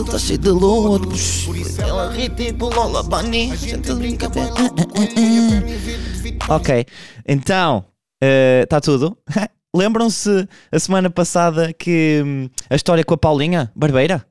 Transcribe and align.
Está 0.00 0.18
cheio 0.18 0.38
de. 0.38 0.48
Ela 1.82 2.10
ri 2.12 2.28
tipo 2.30 2.66
Lola 2.66 3.02
Bunny. 3.02 3.50
Ok, 6.48 6.86
então, 7.26 7.84
está 8.62 8.80
tudo. 8.80 9.16
Lembram-se 9.74 10.48
a 10.72 10.78
semana 10.78 11.10
passada 11.10 11.72
que 11.72 12.22
hum, 12.24 12.48
a 12.70 12.74
história 12.74 13.04
com 13.04 13.14
a 13.14 13.18
Paulinha 13.18 13.70
Barbeira? 13.76 14.26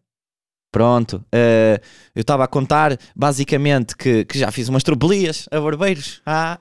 Pronto, 0.72 1.18
uh, 1.34 1.82
eu 2.14 2.22
estava 2.22 2.44
a 2.44 2.48
contar 2.48 2.98
basicamente 3.16 3.96
que, 3.96 4.26
que, 4.26 4.38
já 4.38 4.52
fiz 4.52 4.68
umas 4.68 4.84
tropelias 4.84 5.48
a 5.50 5.60
barbeiros 5.60 6.22
ah, 6.26 6.60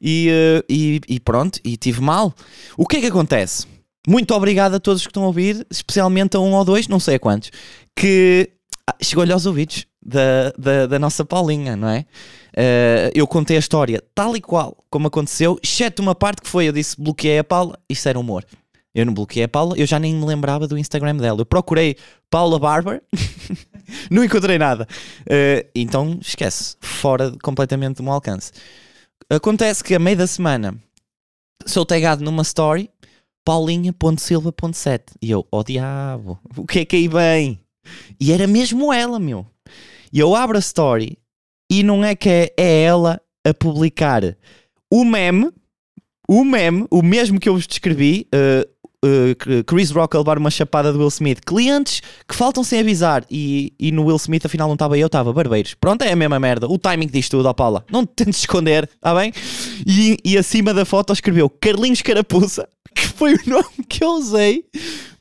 e, 0.00 0.30
uh, 0.30 0.64
e, 0.68 1.00
e, 1.06 1.20
pronto, 1.20 1.60
e 1.62 1.76
tive 1.76 2.00
mal. 2.00 2.32
O 2.76 2.86
que 2.86 2.96
é 2.96 3.00
que 3.00 3.06
acontece? 3.06 3.66
Muito 4.06 4.34
obrigado 4.34 4.74
a 4.74 4.80
todos 4.80 5.02
que 5.02 5.08
estão 5.08 5.22
a 5.22 5.26
ouvir, 5.26 5.64
especialmente 5.70 6.36
a 6.36 6.40
um 6.40 6.52
ou 6.54 6.64
dois, 6.64 6.88
não 6.88 6.98
sei 6.98 7.16
a 7.16 7.18
quantos, 7.18 7.50
que 7.94 8.50
ah, 8.88 8.96
chegou-lhe 9.00 9.32
aos 9.32 9.46
ouvidos 9.46 9.86
da, 10.04 10.50
da, 10.58 10.86
da, 10.86 10.98
nossa 10.98 11.24
Paulinha, 11.24 11.76
não 11.76 11.88
é? 11.88 12.04
Uh, 12.52 13.14
eu 13.14 13.26
contei 13.26 13.56
a 13.56 13.60
história 13.60 14.02
tal 14.14 14.36
e 14.36 14.40
qual 14.40 14.76
como 14.90 15.06
aconteceu, 15.06 15.58
exceto 15.62 16.02
uma 16.02 16.14
parte 16.14 16.42
que 16.42 16.48
foi: 16.48 16.68
eu 16.68 16.72
disse 16.72 17.00
bloqueei 17.00 17.38
a 17.38 17.44
Paula, 17.44 17.78
isso 17.88 18.08
era 18.08 18.18
humor. 18.18 18.44
Eu 18.94 19.06
não 19.06 19.14
bloqueei 19.14 19.44
a 19.44 19.48
Paula, 19.48 19.74
eu 19.78 19.86
já 19.86 19.98
nem 19.98 20.14
me 20.14 20.24
lembrava 20.26 20.66
do 20.66 20.76
Instagram 20.76 21.16
dela. 21.16 21.40
Eu 21.40 21.46
procurei 21.46 21.96
Paula 22.28 22.58
Barber, 22.58 23.02
não 24.10 24.24
encontrei 24.24 24.58
nada. 24.58 24.86
Uh, 25.20 25.66
então 25.74 26.18
esquece, 26.20 26.76
fora 26.80 27.32
completamente 27.42 27.98
do 27.98 28.02
meu 28.02 28.12
alcance. 28.12 28.52
Acontece 29.30 29.82
que 29.82 29.94
a 29.94 29.98
meio 29.98 30.16
da 30.16 30.26
semana 30.26 30.74
sou 31.64 31.86
tagado 31.86 32.24
numa 32.24 32.42
story 32.42 32.90
paulinha.silva.7 33.44 35.00
e 35.20 35.30
eu, 35.30 35.46
oh 35.50 35.62
diabo, 35.62 36.38
o 36.56 36.66
que 36.66 36.80
é 36.80 36.84
que 36.84 36.96
aí 36.96 37.08
vem? 37.08 37.60
E 38.20 38.32
era 38.32 38.46
mesmo 38.46 38.92
ela, 38.92 39.18
meu. 39.18 39.46
E 40.12 40.18
eu 40.18 40.34
abro 40.34 40.56
a 40.56 40.60
story 40.60 41.18
e 41.70 41.82
não 41.82 42.04
é 42.04 42.14
que 42.14 42.28
é, 42.28 42.52
é 42.56 42.82
ela 42.82 43.20
a 43.44 43.52
publicar 43.52 44.36
o 44.90 45.04
meme, 45.04 45.50
o 46.28 46.44
meme, 46.44 46.86
o 46.90 47.02
mesmo 47.02 47.40
que 47.40 47.48
eu 47.48 47.54
vos 47.54 47.66
descrevi, 47.66 48.28
uh, 48.34 48.68
uh, 49.04 49.64
Chris 49.64 49.90
Rock 49.90 50.16
a 50.16 50.20
levar 50.20 50.38
uma 50.38 50.50
chapada 50.50 50.92
do 50.92 50.98
Will 50.98 51.08
Smith, 51.08 51.40
clientes 51.44 52.02
que 52.28 52.34
faltam 52.34 52.62
sem 52.62 52.80
avisar 52.80 53.24
e, 53.30 53.72
e 53.78 53.90
no 53.90 54.04
Will 54.04 54.16
Smith 54.16 54.44
afinal 54.46 54.68
não 54.68 54.74
estava 54.74 54.96
eu, 54.98 55.06
estava 55.06 55.32
barbeiros. 55.32 55.74
Pronto, 55.74 56.02
é 56.02 56.12
a 56.12 56.16
mesma 56.16 56.38
merda. 56.38 56.68
O 56.68 56.78
timing 56.78 57.06
disto 57.06 57.38
tudo, 57.38 57.48
ó 57.48 57.52
Paula. 57.52 57.84
Não 57.90 58.06
te 58.06 58.12
tentes 58.24 58.40
esconder, 58.40 58.88
está 58.94 59.14
bem? 59.14 59.32
E, 59.86 60.18
e 60.24 60.38
acima 60.38 60.72
da 60.72 60.84
foto 60.84 61.12
escreveu 61.12 61.50
Carlinhos 61.50 62.02
Carapuça, 62.02 62.68
que 62.94 63.08
foi 63.08 63.34
o 63.34 63.40
nome 63.46 63.84
que 63.88 64.04
eu 64.04 64.10
usei 64.10 64.64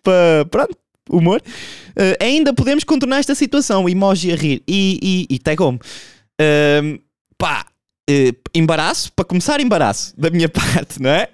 para, 0.04 0.46
pronto, 0.50 0.78
humor. 1.10 1.42
Uh, 1.90 2.24
ainda 2.24 2.54
podemos 2.54 2.84
contornar 2.84 3.20
esta 3.20 3.36
situação, 3.36 3.88
emoji 3.88 4.32
a 4.32 4.36
rir 4.36 4.64
e, 4.68 5.28
e, 5.30 5.36
e 5.36 5.40
tagou-me. 5.40 5.80
Uh, 6.40 7.02
pá, 7.38 7.66
uh, 8.10 8.50
embaraço, 8.54 9.12
para 9.14 9.26
começar, 9.26 9.60
embaraço 9.60 10.14
da 10.20 10.30
minha 10.30 10.48
parte, 10.50 11.02
não 11.02 11.10
é? 11.10 11.30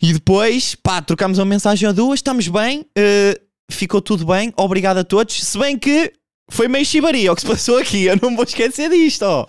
E 0.00 0.12
depois, 0.12 0.74
pá, 0.74 1.00
trocámos 1.00 1.38
uma 1.38 1.44
mensagem 1.44 1.88
a 1.88 1.92
duas, 1.92 2.18
estamos 2.18 2.48
bem, 2.48 2.80
uh, 2.80 3.40
ficou 3.70 4.00
tudo 4.00 4.26
bem, 4.26 4.52
obrigado 4.56 4.98
a 4.98 5.04
todos. 5.04 5.42
Se 5.42 5.58
bem 5.58 5.78
que 5.78 6.12
foi 6.50 6.68
meio 6.68 6.84
chibaria 6.84 7.32
o 7.32 7.34
que 7.34 7.40
se 7.40 7.46
passou 7.46 7.78
aqui, 7.78 8.04
eu 8.04 8.18
não 8.20 8.34
vou 8.36 8.44
esquecer 8.44 8.90
disto. 8.90 9.22
Ó. 9.22 9.44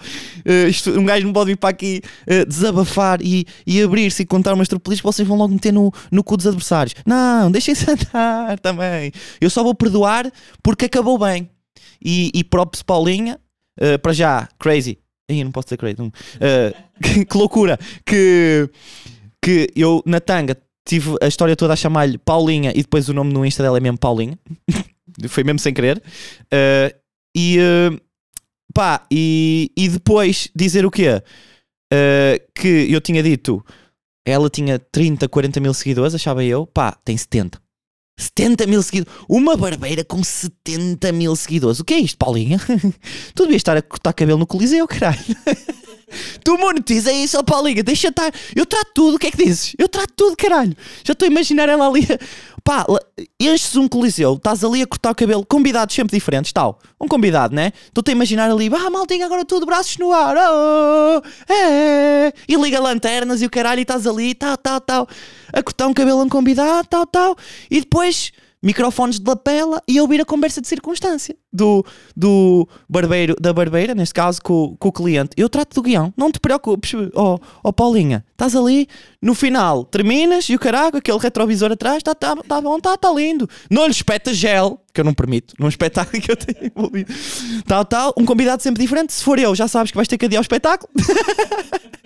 Uh, 0.46 0.68
isto, 0.68 0.92
um 0.92 1.06
gajo 1.06 1.26
não 1.26 1.34
pode 1.34 1.52
vir 1.52 1.58
para 1.58 1.70
aqui 1.70 2.02
uh, 2.28 2.46
desabafar 2.46 3.22
e, 3.22 3.46
e 3.66 3.82
abrir-se 3.82 4.24
e 4.24 4.26
contar 4.26 4.54
umas 4.54 4.68
tropelis 4.68 5.00
que 5.00 5.06
vocês 5.06 5.28
vão 5.28 5.38
logo 5.38 5.54
meter 5.54 5.72
no, 5.72 5.92
no 6.12 6.24
cu 6.24 6.38
dos 6.38 6.48
adversários. 6.48 6.96
Não, 7.06 7.52
deixem-se 7.52 7.86
andar 7.92 8.60
também. 8.60 9.12
Eu 9.42 9.50
só 9.50 9.64
vou 9.64 9.76
perdoar 9.76 10.32
porque 10.64 10.86
acabou 10.86 11.18
bem. 11.18 11.50
E, 12.04 12.32
e 12.34 12.44
próprio 12.44 12.84
Paulinha, 12.86 13.40
uh, 13.80 14.00
para 14.00 14.14
já, 14.14 14.48
crazy. 14.60 14.98
Aí 15.30 15.44
não 15.44 15.52
posso 15.52 15.68
dizer 15.68 15.78
crazy. 15.78 16.02
Uh, 16.02 16.12
que, 17.02 17.26
que 17.26 17.38
loucura. 17.38 17.78
Que 18.06 18.70
que 19.46 19.70
eu 19.76 20.02
na 20.08 20.20
tanga 20.20 20.58
tive 20.84 21.16
a 21.22 21.28
história 21.28 21.56
toda 21.56 21.74
a 21.74 21.76
chamar-lhe 21.76 22.18
Paulinha 22.18 22.72
e 22.72 22.82
depois 22.82 23.08
o 23.10 23.14
nome 23.14 23.32
no 23.32 23.46
Insta 23.46 23.62
dela 23.62 23.78
é 23.78 23.80
mesmo 23.80 24.00
Paulinha. 24.00 24.40
Foi 25.28 25.44
mesmo 25.44 25.60
sem 25.60 25.74
querer. 25.74 26.02
Uh, 26.44 26.96
e 27.36 27.58
uh, 27.60 28.02
pá, 28.74 29.06
e, 29.12 29.72
e 29.76 29.90
depois 29.90 30.50
dizer 30.56 30.86
o 30.86 30.92
quê? 30.92 31.22
Uh, 31.94 32.52
que 32.54 32.92
eu 32.92 33.00
tinha 33.00 33.22
dito, 33.22 33.64
ela 34.26 34.50
tinha 34.50 34.80
30, 34.80 35.28
40 35.30 35.60
mil 35.60 35.74
seguidores, 35.74 36.16
achava 36.16 36.44
eu, 36.44 36.66
pá, 36.66 36.98
tem 37.04 37.16
70. 37.16 37.60
70 38.18 38.68
mil 38.68 38.82
seguidores. 38.82 39.20
Uma 39.28 39.58
barbeira 39.58 40.04
com 40.04 40.24
70 40.24 41.12
mil 41.12 41.36
seguidores. 41.36 41.80
O 41.80 41.86
que 41.86 41.94
é 41.94 42.00
isto, 42.00 42.18
Paulinha? 42.18 42.60
tu 43.36 43.44
devias 43.44 43.60
estar 43.60 43.76
a 43.76 43.82
cortar 43.82 44.14
cabelo 44.14 44.40
no 44.40 44.48
Coliseu, 44.48 44.88
caralho. 44.88 45.20
Tu 46.44 46.58
monetiza 46.58 47.12
isso, 47.12 47.44
Paulinha, 47.44 47.84
deixa 47.84 48.10
estar. 48.10 48.32
Eu 48.56 48.66
trato 48.66 48.92
tudo, 48.94 49.16
o 49.16 49.20
que 49.20 49.28
é 49.28 49.32
que 49.32 49.44
dizes? 49.44 49.76
Eu 49.78 49.90
trato 49.90 50.14
tudo, 50.16 50.38
caralho. 50.38 50.76
Já 51.04 51.14
estou 51.14 51.28
a 51.28 51.32
imaginar 51.32 51.68
ela 51.68 51.88
ali. 51.88 52.08
Pá, 52.66 52.84
enches 53.40 53.76
um 53.76 53.88
coliseu, 53.88 54.34
estás 54.34 54.64
ali 54.64 54.82
a 54.82 54.88
cortar 54.88 55.12
o 55.12 55.16
cabelo, 55.16 55.46
convidados 55.46 55.94
sempre 55.94 56.18
diferentes, 56.18 56.52
tal. 56.52 56.80
Um 57.00 57.08
convidado, 57.08 57.54
né? 57.54 57.72
Estou-te 57.86 58.10
a 58.10 58.12
imaginar 58.12 58.50
ali, 58.50 58.72
ah, 58.74 58.90
maltinha, 58.90 59.28
agora 59.28 59.46
tudo, 59.46 59.68
braços 59.68 60.00
no 60.00 60.12
ar, 60.12 60.36
oh, 60.36 61.22
é, 61.54 62.34
e 62.48 62.56
liga 62.56 62.80
lanternas 62.80 63.44
e 63.44 63.46
o 63.46 63.52
caralho, 63.52 63.82
e 63.82 63.84
estás 63.84 64.08
ali, 64.08 64.34
tal, 64.34 64.58
tal, 64.58 64.82
tal, 64.82 65.08
a 65.54 65.62
cortar 65.62 65.86
um 65.86 65.94
cabelo 65.94 66.22
a 66.22 66.24
um 66.24 66.28
convidado, 66.28 66.88
tal, 66.90 67.06
tal, 67.06 67.36
e 67.70 67.82
depois 67.82 68.32
microfones 68.64 69.20
de 69.20 69.30
lapela 69.30 69.80
e 69.88 70.02
ouvir 70.02 70.20
a 70.20 70.26
conversa 70.26 70.60
de 70.60 70.68
circunstância 70.68 71.38
do, 71.56 71.86
do 72.16 72.68
barbeiro, 72.88 73.36
da 73.40 73.54
barbeira, 73.54 73.96
neste 73.96 74.14
caso, 74.14 74.42
com, 74.42 74.76
com 74.78 74.90
o 74.90 74.92
cliente. 74.92 75.32
Eu 75.38 75.50
trato 75.50 75.74
do 75.74 75.82
guião, 75.82 76.14
não 76.16 76.32
te 76.32 76.40
preocupes, 76.40 76.94
ó 77.16 77.36
oh, 77.36 77.40
oh, 77.64 77.74
Paulinha, 77.74 78.26
estás 78.32 78.56
ali, 78.56 78.88
no 79.22 79.34
final 79.34 79.86
terminas 79.86 80.50
e 80.50 80.56
o 80.56 80.60
caraco, 80.60 80.98
aquele 80.98 81.18
retrovisor 81.18 81.72
atrás, 81.72 81.98
está 81.98 82.14
tá, 82.14 82.36
tá 82.36 82.62
bom, 82.62 82.78
está 82.78 82.98
tá 82.98 83.12
lindo. 83.12 83.50
Não 83.70 83.86
lhe 83.86 83.92
espeta 83.92 84.34
gel, 84.34 84.82
que 84.94 85.00
eu 85.00 85.06
não 85.06 85.14
permito, 85.14 85.54
num 85.60 85.68
espetáculo 85.68 86.22
que 86.22 86.32
eu 86.32 86.36
tenho 86.36 86.72
envolvido. 86.76 87.14
Tal, 87.66 87.86
tal, 87.86 88.14
um 88.18 88.26
convidado 88.26 88.62
sempre 88.62 88.82
diferente. 88.82 89.14
Se 89.14 89.24
for 89.24 89.40
eu, 89.40 89.56
já 89.56 89.68
sabes 89.68 89.92
que 89.92 89.98
vais 89.98 90.08
ter 90.08 90.18
que 90.18 90.26
adiar 90.26 90.42
o 90.42 90.44
espetáculo. 90.44 90.92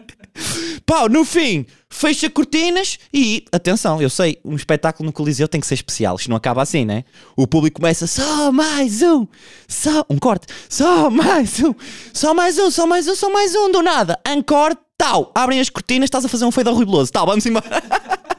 Pau, 0.86 1.10
no 1.10 1.26
fim, 1.26 1.66
fecha 1.90 2.30
cortinas 2.30 2.98
e, 3.14 3.44
atenção, 3.52 4.02
eu 4.02 4.10
sei, 4.10 4.40
um 4.44 4.56
espetáculo 4.56 5.06
no 5.06 5.14
Coliseu 5.14 5.48
tem 5.48 5.60
que 5.60 5.68
ser 5.68 5.74
especial, 5.74 6.16
isto 6.16 6.30
não 6.30 6.38
acaba 6.38 6.62
assim, 6.62 6.86
né? 6.86 7.04
O 7.36 7.46
público 7.46 7.80
começa 7.80 8.08
só 8.08 8.52
mais 8.52 9.02
um, 9.02 9.28
só 9.68 10.06
um 10.10 10.18
corte, 10.18 10.48
só 10.68 11.10
mais 11.10 11.62
um, 11.64 11.74
só 12.14 12.34
mais 12.34 12.58
um, 12.58 12.72
só 12.72 12.86
mais 12.86 13.08
um, 13.08 13.16
só 13.16 13.32
mais 13.32 13.56
um, 13.56 13.72
do 13.72 13.82
nada, 13.82 14.20
encore, 14.28 14.76
tal, 14.98 15.32
abrem 15.36 15.60
as 15.60 15.70
cortinas, 15.70 16.08
estás 16.08 16.26
a 16.26 16.30
fazer 16.30 16.46
um 16.46 16.52
fade 16.52 16.70
ao 16.70 17.08
tal, 17.08 17.26
vamos 17.26 17.46
embora. 17.46 17.66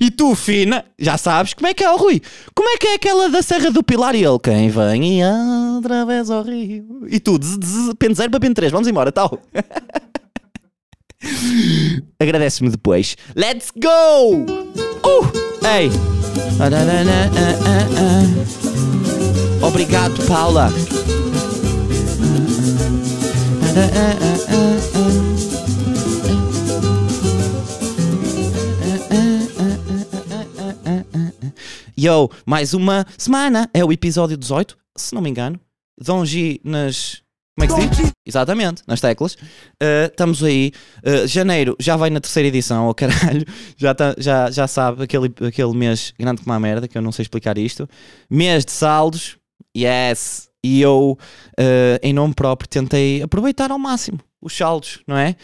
E 0.00 0.10
tu, 0.10 0.34
fina, 0.34 0.84
já 0.98 1.16
sabes 1.16 1.54
como 1.54 1.68
é 1.68 1.74
que 1.74 1.84
é 1.84 1.90
o 1.90 1.96
Rui. 1.96 2.20
Como 2.54 2.68
é 2.68 2.76
que 2.76 2.88
é 2.88 2.94
aquela 2.94 3.28
da 3.28 3.42
Serra 3.42 3.70
do 3.70 3.84
Pilar 3.84 4.14
e 4.14 4.24
ele? 4.24 4.38
Quem 4.42 4.68
vem 4.68 5.18
e 5.18 5.22
através 5.22 6.30
ao 6.30 6.42
rio. 6.42 7.06
E 7.08 7.20
tu, 7.20 7.38
pente 7.98 8.14
0 8.14 8.30
para 8.30 8.40
pente 8.40 8.54
3, 8.54 8.72
vamos 8.72 8.88
embora, 8.88 9.12
tal. 9.12 9.38
Agradece-me 12.18 12.70
depois. 12.70 13.14
Let's 13.36 13.70
go! 13.70 14.46
Uh! 15.04 15.30
Ei! 15.66 15.90
Obrigado, 19.70 20.26
Paula. 20.26 20.68
Yo, 31.96 32.28
mais 32.44 32.74
uma 32.74 33.06
semana. 33.16 33.70
É 33.72 33.84
o 33.84 33.92
episódio 33.92 34.36
18, 34.36 34.76
se 34.96 35.14
não 35.14 35.22
me 35.22 35.30
engano. 35.30 35.60
Dom 35.96 36.24
G 36.24 36.60
nas 36.64 37.22
como 37.60 37.64
é 37.64 37.66
que 37.66 37.94
se 37.96 38.02
diz? 38.02 38.12
Exatamente, 38.26 38.82
nas 38.86 39.00
teclas. 39.00 39.34
Uh, 39.34 40.06
estamos 40.06 40.42
aí. 40.42 40.72
Uh, 41.04 41.26
janeiro 41.26 41.76
já 41.78 41.96
vai 41.96 42.08
na 42.08 42.20
terceira 42.20 42.48
edição, 42.48 42.88
oh 42.88 42.94
caralho. 42.94 43.44
Já, 43.76 43.94
tá, 43.94 44.14
já, 44.18 44.50
já 44.50 44.66
sabe 44.66 45.04
aquele, 45.04 45.32
aquele 45.46 45.74
mês 45.74 46.14
grande 46.18 46.42
como 46.42 46.54
a 46.54 46.60
merda, 46.60 46.88
que 46.88 46.96
eu 46.96 47.02
não 47.02 47.12
sei 47.12 47.22
explicar 47.22 47.58
isto. 47.58 47.88
Mês 48.30 48.64
de 48.64 48.72
saldos, 48.72 49.36
yes. 49.76 50.48
E 50.62 50.82
eu, 50.82 51.18
uh, 51.58 51.98
em 52.02 52.12
nome 52.12 52.34
próprio, 52.34 52.68
tentei 52.68 53.22
aproveitar 53.22 53.70
ao 53.70 53.78
máximo 53.78 54.20
os 54.42 54.56
saldos, 54.56 55.00
não 55.06 55.16
é? 55.18 55.36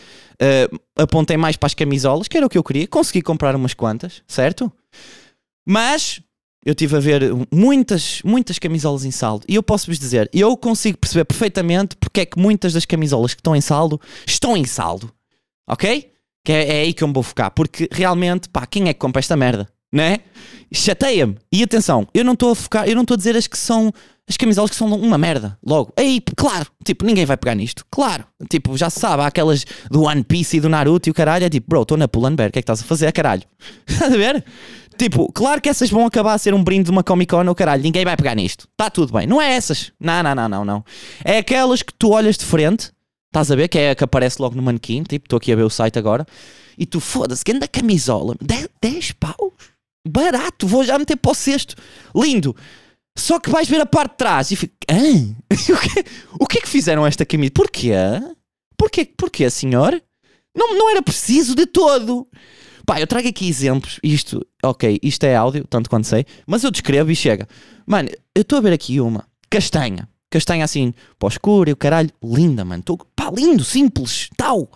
apontei 0.97 1.37
mais 1.37 1.57
para 1.57 1.67
as 1.67 1.75
camisolas, 1.75 2.29
que 2.29 2.37
era 2.37 2.47
o 2.47 2.49
que 2.49 2.57
eu 2.57 2.65
queria. 2.65 2.87
Consegui 2.87 3.21
comprar 3.21 3.55
umas 3.55 3.75
quantas, 3.75 4.23
certo? 4.27 4.73
Mas 5.67 6.21
eu 6.67 6.75
tive 6.75 6.97
a 6.97 7.01
ver 7.01 7.23
muitas, 7.53 8.21
muitas 8.25 8.59
camisolas 8.59 9.05
em 9.05 9.13
saldo 9.13 9.45
e 9.49 9.55
eu 9.55 9.63
posso-vos 9.63 10.01
dizer, 10.01 10.29
eu 10.33 10.57
consigo 10.57 10.99
perceber 10.99 11.25
perfeitamente 11.25 11.95
porque 11.95 12.23
é 12.23 12.27
que 12.27 12.39
muitas 12.39 12.73
das 12.73 12.85
camisolas 12.85 13.35
que 13.35 13.41
estão 13.41 13.55
em 13.55 13.61
saldo 13.61 14.01
estão 14.27 14.57
em 14.57 14.65
saldo, 14.65 15.13
ok? 15.69 16.11
Que 16.45 16.53
é, 16.53 16.79
é 16.79 16.81
aí 16.83 16.93
que 16.93 17.05
eu 17.05 17.09
me 17.09 17.15
vou 17.15 17.23
focar, 17.23 17.53
porque 17.53 17.89
realmente, 17.93 18.49
pá, 18.49 18.67
quem 18.67 18.89
é 18.89 18.93
que 18.93 18.99
compra 18.99 19.21
esta 19.21 19.37
merda, 19.37 19.69
né? 19.93 20.19
Chateia-me. 20.73 21.37
E 21.53 21.63
atenção, 21.63 22.07
eu 22.13 22.25
não 22.25 22.33
estou 22.33 22.51
a 22.51 22.55
focar, 22.55 22.89
eu 22.89 22.95
não 22.95 23.03
estou 23.03 23.15
a 23.15 23.19
dizer 23.19 23.37
as 23.37 23.47
que 23.47 23.59
são 23.59 23.93
as 24.29 24.37
camisolas 24.37 24.71
que 24.71 24.77
são 24.77 24.89
uma 24.89 25.17
merda, 25.17 25.57
logo. 25.65 25.93
Aí, 25.97 26.21
claro, 26.37 26.67
tipo, 26.85 27.05
ninguém 27.05 27.25
vai 27.25 27.37
pegar 27.37 27.55
nisto. 27.55 27.85
Claro, 27.89 28.25
tipo, 28.51 28.77
já 28.77 28.91
se 28.91 28.99
sabe, 28.99 29.23
há 29.23 29.27
aquelas 29.27 29.65
do 29.89 30.03
One 30.03 30.25
Piece 30.25 30.57
e 30.57 30.61
do 30.61 30.69
Naruto 30.69 31.09
e 31.09 31.11
o 31.13 31.15
caralho. 31.15 31.45
É 31.45 31.49
tipo, 31.49 31.69
bro, 31.69 31.83
estou 31.83 31.97
na 31.97 32.09
Pull&Bear, 32.09 32.49
o 32.49 32.53
que 32.53 32.59
é 32.59 32.63
que 32.63 32.65
estás 32.65 32.81
a 32.81 32.85
fazer, 32.85 33.13
caralho? 33.13 33.43
Estás 33.87 34.13
a 34.13 34.17
ver? 34.17 34.45
Tipo, 34.99 35.31
claro 35.31 35.61
que 35.61 35.69
essas 35.69 35.91
vão 35.91 36.07
acabar 36.07 36.33
a 36.33 36.39
ser 36.39 36.55
um 36.55 36.65
brinde 36.65 36.85
de 36.85 36.91
uma 36.91 37.05
Comic 37.05 37.31
Con, 37.31 37.47
ou 37.47 37.55
caralho, 37.55 37.83
ninguém 37.83 38.05
vai 38.05 38.17
pegar 38.17 38.35
nisto. 38.35 38.67
Está 38.73 38.91
tudo 38.91 39.13
bem. 39.13 39.27
Não 39.27 39.41
é 39.41 39.53
essas. 39.53 39.93
Não, 40.01 40.23
não, 40.23 40.35
não, 40.35 40.49
não, 40.49 40.65
não. 40.65 40.85
É 41.25 41.39
aquelas 41.39 41.83
que 41.83 41.93
tu 41.95 42.11
olhas 42.11 42.37
de 42.37 42.45
frente, 42.45 42.91
estás 43.29 43.53
a 43.53 43.55
ver, 43.55 43.69
que 43.69 43.79
é 43.79 43.91
a 43.91 43.95
que 43.95 44.03
aparece 44.03 44.41
logo 44.41 44.57
no 44.57 44.63
manequim, 44.63 45.03
tipo, 45.03 45.27
estou 45.27 45.37
aqui 45.37 45.53
a 45.53 45.57
ver 45.57 45.65
o 45.65 45.71
site 45.71 45.99
agora, 45.99 46.27
e 46.77 46.85
tu, 46.85 46.99
foda-se, 46.99 47.45
que 47.45 47.53
anda 47.53 47.69
camisola, 47.69 48.35
10, 48.41 48.69
10 48.81 49.13
paus? 49.13 49.53
Barato, 50.09 50.67
vou 50.67 50.85
já 50.85 50.99
meter 50.99 51.17
para 51.17 51.33
o 51.33 51.35
cesto. 51.35 51.75
Lindo. 52.15 52.55
Só 53.19 53.41
que 53.41 53.51
vais 53.51 53.69
ver 53.69 53.81
a 53.81 53.87
parte 53.87 54.13
de 54.13 54.17
trás 54.19 54.51
e 54.51 54.57
fica. 54.57 54.75
O, 55.49 55.79
que, 55.79 56.05
o 56.41 56.47
que 56.47 56.59
é 56.59 56.61
que 56.61 56.69
fizeram 56.69 57.07
esta 57.07 57.25
camisa? 57.25 57.53
Porquê? 57.53 57.93
Porquê, 58.77 59.05
porquê, 59.17 59.49
senhor? 59.49 60.01
Não, 60.55 60.77
não 60.77 60.91
era 60.91 61.03
preciso 61.03 61.55
de 61.55 61.67
todo. 61.67 62.29
Pá, 62.85 63.01
eu 63.01 63.07
trago 63.07 63.27
aqui 63.27 63.49
exemplos. 63.49 63.99
Isto, 64.03 64.47
ok, 64.63 64.99
isto 65.03 65.25
é 65.25 65.35
áudio, 65.35 65.67
tanto 65.69 65.91
quanto 65.91 66.07
sei, 66.07 66.25
mas 66.47 66.63
eu 66.63 66.71
descrevo 66.71 67.11
e 67.11 67.17
chega. 67.17 67.49
Mano, 67.87 68.09
eu 68.35 68.43
estou 68.43 68.59
a 68.59 68.63
ver 68.63 68.73
aqui 68.73 69.01
uma 69.01 69.27
castanha. 69.51 70.09
Castanha 70.31 70.65
assim, 70.65 70.93
pó 71.19 71.29
escuro 71.29 71.71
e 71.71 71.73
o 71.73 71.77
caralho. 71.77 72.11
Linda, 72.23 72.65
mano. 72.65 72.83
Tô, 72.83 72.97
pá, 72.97 73.31
lindo, 73.35 73.65
simples, 73.65 74.29
tal. 74.37 74.71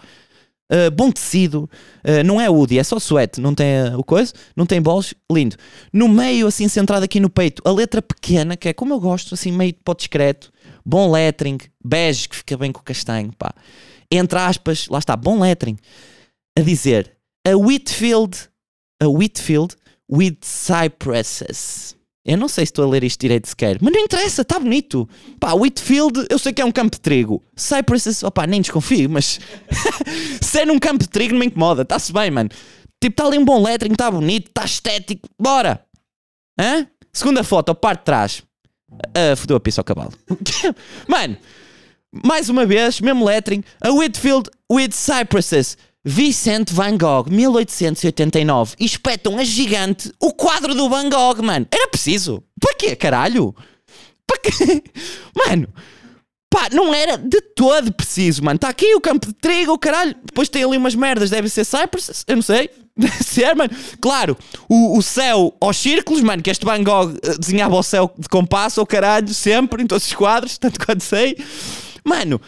Uh, 0.70 0.88
bom 0.88 1.10
tecido, 1.10 1.68
uh, 2.04 2.22
não 2.24 2.40
é 2.40 2.48
Woody, 2.48 2.78
é 2.78 2.84
só 2.84 2.96
sweat, 3.00 3.40
não 3.40 3.52
tem 3.52 3.66
uh, 3.92 3.98
o 3.98 4.04
coisa, 4.04 4.32
não 4.54 4.64
tem 4.64 4.80
bolos, 4.80 5.12
lindo. 5.30 5.56
No 5.92 6.08
meio, 6.08 6.46
assim, 6.46 6.68
centrado 6.68 7.04
aqui 7.04 7.18
no 7.18 7.28
peito, 7.28 7.60
a 7.64 7.72
letra 7.72 8.00
pequena, 8.00 8.56
que 8.56 8.68
é 8.68 8.72
como 8.72 8.94
eu 8.94 9.00
gosto, 9.00 9.34
assim, 9.34 9.50
meio 9.50 9.74
pó 9.84 9.94
discreto, 9.94 10.52
bom 10.86 11.10
lettering, 11.10 11.58
bege, 11.84 12.28
que 12.28 12.36
fica 12.36 12.56
bem 12.56 12.70
com 12.70 12.80
o 12.80 12.84
castanho, 12.84 13.32
pá. 13.36 13.52
Entre 14.08 14.38
aspas, 14.38 14.86
lá 14.86 15.00
está, 15.00 15.16
bom 15.16 15.40
lettering, 15.40 15.76
a 16.56 16.60
dizer, 16.60 17.16
a 17.44 17.56
Whitfield, 17.56 18.38
a 19.02 19.08
Whitfield 19.08 19.74
with 20.08 20.36
cypresses. 20.42 21.96
Eu 22.24 22.36
não 22.36 22.48
sei 22.48 22.66
se 22.66 22.70
estou 22.70 22.84
a 22.84 22.88
ler 22.88 23.02
isto 23.02 23.20
direito 23.20 23.48
sequer, 23.48 23.78
mas 23.80 23.92
não 23.92 24.00
interessa, 24.00 24.42
está 24.42 24.58
bonito. 24.58 25.08
Pá, 25.38 25.54
Whitfield, 25.54 26.26
eu 26.28 26.38
sei 26.38 26.52
que 26.52 26.60
é 26.60 26.64
um 26.64 26.72
campo 26.72 26.96
de 26.96 27.00
trigo. 27.00 27.42
Cypresses, 27.56 28.22
opá, 28.22 28.46
nem 28.46 28.60
desconfio, 28.60 29.08
mas 29.08 29.40
se 30.42 30.60
é 30.60 30.66
num 30.66 30.78
campo 30.78 30.98
de 30.98 31.08
trigo 31.08 31.32
não 31.32 31.40
me 31.40 31.46
incomoda, 31.46 31.82
está-se 31.82 32.12
bem, 32.12 32.30
mano. 32.30 32.50
Tipo, 33.02 33.14
está 33.14 33.26
ali 33.26 33.38
um 33.38 33.44
bom 33.44 33.62
lettering, 33.62 33.92
está 33.92 34.10
bonito, 34.10 34.48
está 34.48 34.64
estético, 34.64 35.28
bora. 35.40 35.82
Hã? 36.60 36.86
Segunda 37.10 37.42
foto, 37.42 37.74
parte 37.74 38.00
de 38.00 38.04
trás. 38.04 38.42
Uh, 38.92 39.34
fodeu 39.36 39.56
a 39.56 39.60
pista 39.60 39.80
ao 39.80 39.84
cavalo. 39.84 40.12
mano, 41.08 41.38
mais 42.12 42.50
uma 42.50 42.66
vez, 42.66 43.00
mesmo 43.00 43.24
lettering, 43.24 43.64
a 43.80 43.90
Whitfield 43.90 44.50
with 44.70 44.90
Cypresses. 44.92 45.78
Vicente 46.04 46.72
Van 46.72 46.96
Gogh, 46.96 47.28
1889. 47.30 48.74
E 48.78 48.84
espetam 48.84 49.38
a 49.38 49.44
gigante 49.44 50.12
o 50.18 50.32
quadro 50.32 50.74
do 50.74 50.88
Van 50.88 51.08
Gogh, 51.08 51.42
mano. 51.42 51.66
Era 51.70 51.88
preciso. 51.88 52.42
Para 52.58 52.74
quê, 52.74 52.96
caralho? 52.96 53.54
Para 54.26 54.38
quê? 54.38 54.82
Mano, 55.34 55.68
pá, 56.48 56.68
não 56.70 56.94
era 56.94 57.16
de 57.16 57.40
todo 57.40 57.92
preciso, 57.92 58.44
mano. 58.44 58.56
Está 58.56 58.68
aqui 58.68 58.94
o 58.94 59.00
campo 59.00 59.26
de 59.26 59.32
trigo, 59.34 59.78
caralho. 59.78 60.14
Depois 60.24 60.48
tem 60.48 60.62
ali 60.62 60.76
umas 60.76 60.94
merdas, 60.94 61.30
deve 61.30 61.48
ser 61.48 61.64
Cypress, 61.64 62.24
eu 62.26 62.36
não 62.36 62.42
sei. 62.42 62.70
Deve 63.00 63.24
ser, 63.24 63.56
mano. 63.56 63.70
Claro, 63.98 64.36
o, 64.68 64.98
o 64.98 65.00
céu 65.00 65.56
aos 65.58 65.78
círculos, 65.78 66.20
mano, 66.20 66.42
que 66.42 66.50
este 66.50 66.66
Van 66.66 66.82
Gogh 66.82 67.16
eh, 67.22 67.38
desenhava 67.38 67.74
o 67.76 67.82
céu 67.82 68.12
de 68.18 68.28
compasso, 68.28 68.82
o 68.82 68.84
caralho, 68.84 69.32
sempre, 69.32 69.82
em 69.82 69.86
todos 69.86 70.06
os 70.06 70.12
quadros, 70.12 70.58
tanto 70.58 70.84
quanto 70.84 71.02
sei. 71.02 71.38
Mano, 72.04 72.38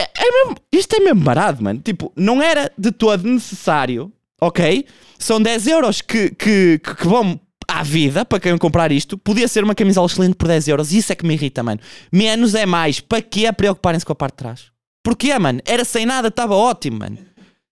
é, 0.00 0.08
é 0.16 0.30
mesmo, 0.30 0.56
isto 0.72 0.94
é 0.96 1.00
mesmo 1.00 1.20
barato, 1.20 1.62
mano. 1.62 1.80
Tipo, 1.80 2.12
não 2.16 2.42
era 2.42 2.70
de 2.76 2.90
todo 2.90 3.28
necessário, 3.28 4.12
ok? 4.40 4.84
São 5.18 5.40
10 5.40 5.66
euros 5.68 6.00
que, 6.00 6.30
que, 6.30 6.78
que 6.78 7.06
vão 7.06 7.40
à 7.68 7.82
vida 7.82 8.24
para 8.24 8.40
quem 8.40 8.56
comprar 8.58 8.92
isto. 8.92 9.16
Podia 9.16 9.48
ser 9.48 9.64
uma 9.64 9.74
camisola 9.74 10.06
excelente 10.06 10.34
por 10.34 10.48
10 10.48 10.68
euros. 10.68 10.92
Isso 10.92 11.12
é 11.12 11.14
que 11.14 11.26
me 11.26 11.34
irrita, 11.34 11.62
mano. 11.62 11.80
Menos 12.12 12.54
é 12.54 12.66
mais. 12.66 13.00
Para 13.00 13.22
que 13.22 13.50
preocuparem-se 13.52 14.04
com 14.04 14.12
a 14.12 14.16
parte 14.16 14.34
de 14.34 14.38
trás? 14.38 14.66
Porquê, 15.02 15.38
mano? 15.38 15.60
Era 15.64 15.84
sem 15.84 16.06
nada, 16.06 16.28
estava 16.28 16.54
ótimo, 16.54 16.98
mano. 17.00 17.18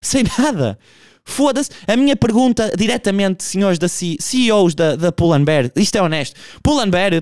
Sem 0.01 0.25
nada. 0.39 0.79
Foda-se. 1.25 1.71
A 1.87 1.97
minha 1.97 2.17
pergunta 2.17 2.73
diretamente, 2.77 3.45
senhores 3.45 3.79
da 3.79 3.89
C 3.89 4.17
CEOs 4.19 4.75
da, 4.75 4.97
da 4.97 5.13
Pull 5.13 5.39
Bear, 5.41 5.71
isto 5.77 5.97
é 5.97 6.03
honesto. 6.03 6.39
Pull 6.63 6.85
Bear, 6.87 7.13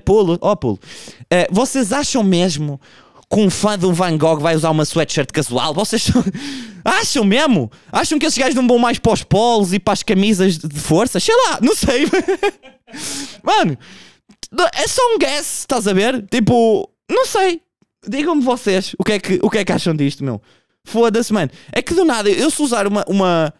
ó 0.41 0.51
oh, 0.51 0.55
Pull, 0.55 0.73
uh, 0.73 0.79
vocês 1.51 1.93
acham 1.93 2.23
mesmo 2.23 2.81
que 3.31 3.39
um 3.39 3.49
fã 3.49 3.79
do 3.79 3.93
Van 3.93 4.17
Gogh 4.17 4.39
vai 4.39 4.55
usar 4.55 4.69
uma 4.71 4.83
sweatshirt 4.83 5.31
casual? 5.31 5.73
Vocês 5.73 6.11
acham 6.83 7.23
mesmo? 7.23 7.71
Acham 7.91 8.19
que 8.19 8.25
esses 8.25 8.37
gajos 8.37 8.55
não 8.55 8.67
vão 8.67 8.77
mais 8.77 8.99
para 8.99 9.13
os 9.13 9.23
polos 9.23 9.71
e 9.71 9.79
para 9.79 9.93
as 9.93 10.03
camisas 10.03 10.57
de 10.57 10.79
força? 10.79 11.19
Sei 11.19 11.33
lá, 11.35 11.59
não 11.61 11.73
sei. 11.73 12.05
Mano, 13.41 13.77
é 14.75 14.87
só 14.87 15.01
um 15.13 15.17
guess, 15.17 15.59
estás 15.59 15.87
a 15.87 15.93
ver? 15.93 16.25
Tipo, 16.29 16.89
não 17.09 17.25
sei. 17.25 17.61
Digam-me 18.05 18.41
vocês 18.41 18.95
o 18.99 19.03
que, 19.03 19.13
é 19.13 19.19
que, 19.19 19.39
o 19.41 19.49
que 19.49 19.59
é 19.59 19.65
que 19.65 19.71
acham 19.71 19.95
disto, 19.95 20.23
meu. 20.23 20.41
Foda-se, 20.83 21.31
mano. 21.31 21.51
É 21.71 21.81
que 21.81 21.93
do 21.93 22.03
nada, 22.03 22.29
eu 22.29 22.49
se 22.49 22.61
usar 22.61 22.87
uma, 22.87 23.05
uma, 23.07 23.53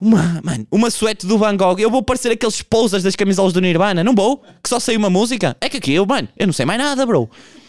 uma, 0.00 0.40
mano, 0.42 0.66
uma 0.72 0.90
suéte 0.90 1.26
do 1.26 1.36
Van 1.36 1.56
Gogh, 1.56 1.78
eu 1.78 1.90
vou 1.90 2.02
parecer 2.02 2.32
aqueles 2.32 2.62
posers 2.62 3.02
das 3.02 3.14
camisolas 3.14 3.52
do 3.52 3.60
Nirvana, 3.60 4.02
não 4.02 4.14
vou? 4.14 4.42
Que 4.62 4.68
só 4.68 4.80
sei 4.80 4.96
uma 4.96 5.10
música? 5.10 5.54
É 5.60 5.68
que 5.68 5.76
aqui 5.76 5.92
eu, 5.92 6.06
mano, 6.06 6.26
eu 6.36 6.46
não 6.46 6.54
sei 6.54 6.64
mais 6.64 6.80
nada, 6.80 7.04
bro. 7.04 7.28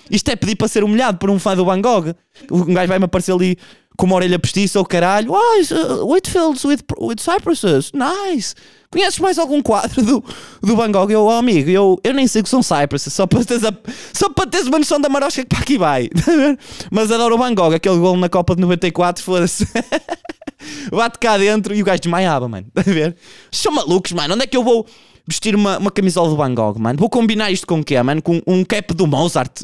Isto 0.09 0.29
é 0.29 0.35
pedir 0.35 0.55
para 0.55 0.67
ser 0.67 0.83
humilhado 0.83 1.17
por 1.17 1.29
um 1.29 1.39
fã 1.39 1.55
do 1.55 1.65
Van 1.65 1.81
Gogh. 1.81 2.13
Um 2.51 2.73
gajo 2.73 2.87
vai-me 2.87 3.05
aparecer 3.05 3.31
ali 3.31 3.57
com 3.97 4.05
uma 4.05 4.15
orelha 4.15 4.37
postiça 4.37 4.77
ou 4.79 4.85
caralho. 4.85 5.33
Ah, 5.35 5.39
uh, 5.39 6.11
Whitfields 6.11 6.63
with, 6.63 6.79
with 6.99 7.17
cypresses. 7.19 7.91
Nice. 7.93 8.53
Conheces 8.91 9.19
mais 9.19 9.37
algum 9.37 9.61
quadro 9.61 10.01
do, 10.01 10.23
do 10.61 10.75
Van 10.75 10.91
Gogh? 10.91 11.09
Eu, 11.11 11.25
oh, 11.25 11.31
amigo, 11.31 11.69
eu, 11.69 11.99
eu 12.03 12.13
nem 12.13 12.27
sei 12.27 12.43
que 12.43 12.49
são 12.49 12.61
cypresses. 12.61 13.11
Só 13.11 13.25
para 13.25 13.43
teres, 13.43 13.63
a, 13.63 13.73
só 14.13 14.29
para 14.29 14.49
teres 14.49 14.67
uma 14.67 14.77
noção 14.77 15.01
da 15.01 15.09
marosca 15.09 15.41
que 15.41 15.49
para 15.49 15.59
aqui 15.59 15.77
vai. 15.77 16.09
Mas 16.91 17.11
adoro 17.11 17.35
o 17.35 17.37
Van 17.37 17.53
Gogh. 17.53 17.73
Aquele 17.73 17.97
gol 17.97 18.15
na 18.15 18.29
Copa 18.29 18.55
de 18.55 18.61
94, 18.61 19.23
foda-se. 19.23 19.67
Bate 20.91 21.19
cá 21.19 21.37
dentro 21.37 21.73
e 21.73 21.81
o 21.81 21.85
gajo 21.85 22.01
desmaiava, 22.01 22.47
mano. 22.47 22.67
Está 22.75 22.89
a 22.89 22.93
ver? 22.93 23.15
São 23.51 23.71
malucos, 23.71 24.11
mano. 24.11 24.35
Onde 24.35 24.43
é 24.43 24.47
que 24.47 24.55
eu 24.55 24.63
vou 24.63 24.85
vestir 25.27 25.53
uma, 25.55 25.77
uma 25.77 25.91
camisola 25.91 26.29
do 26.29 26.37
Van 26.37 26.53
Gogh, 26.55 26.79
mano. 26.79 26.97
Vou 26.97 27.09
combinar 27.09 27.51
isto 27.51 27.67
com 27.67 27.81
o 27.81 27.83
quê, 27.83 28.01
mano? 28.01 28.21
Com 28.21 28.41
um 28.47 28.63
cap 28.63 28.93
do 28.93 29.05
Mozart. 29.05 29.61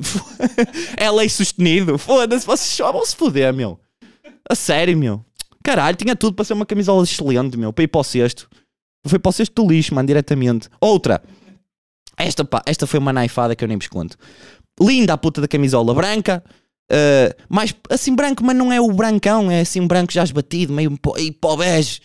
é 0.98 1.10
lei 1.10 1.30
sustenido. 1.30 1.98
Foda-se, 1.98 2.46
vocês 2.46 2.70
só 2.70 2.92
vão 2.92 3.06
se 3.06 3.16
foder, 3.16 3.54
meu. 3.54 3.80
A 4.50 4.56
sério, 4.56 4.98
meu. 4.98 5.24
Caralho, 5.64 5.96
tinha 5.96 6.16
tudo 6.16 6.36
para 6.36 6.44
ser 6.44 6.54
uma 6.54 6.66
camisola 6.66 7.04
excelente, 7.04 7.58
meu. 7.58 7.72
Para 7.72 7.86
ir 7.86 7.88
para 7.88 8.02
o 8.02 8.04
cesto. 8.04 8.50
Foi 9.08 9.18
para 9.18 9.30
o 9.30 9.34
cesto 9.34 9.64
do 9.64 9.72
lixo, 9.72 9.96
mano, 9.96 10.08
diretamente. 10.08 10.68
Outra. 10.82 11.24
Esta, 12.18 12.44
pá, 12.44 12.62
esta 12.66 12.86
foi 12.86 13.00
uma 13.00 13.14
naifada 13.14 13.56
que 13.56 13.64
eu 13.64 13.68
nem 13.68 13.78
vos 13.78 13.88
conto. 13.88 14.18
Linda 14.80 15.14
a 15.14 15.18
puta 15.18 15.40
da 15.40 15.48
camisola 15.48 15.94
branca. 15.94 16.44
Uh, 16.92 17.34
mais 17.50 17.74
assim 17.90 18.14
branco, 18.14 18.44
mas 18.44 18.56
não 18.56 18.72
é 18.72 18.80
o 18.80 18.92
brancão, 18.92 19.50
é 19.50 19.62
assim 19.62 19.88
branco 19.88 20.12
já 20.12 20.24
esbatido, 20.24 20.74
meio 20.74 20.98
pó 21.40 21.56
bege. 21.56 22.02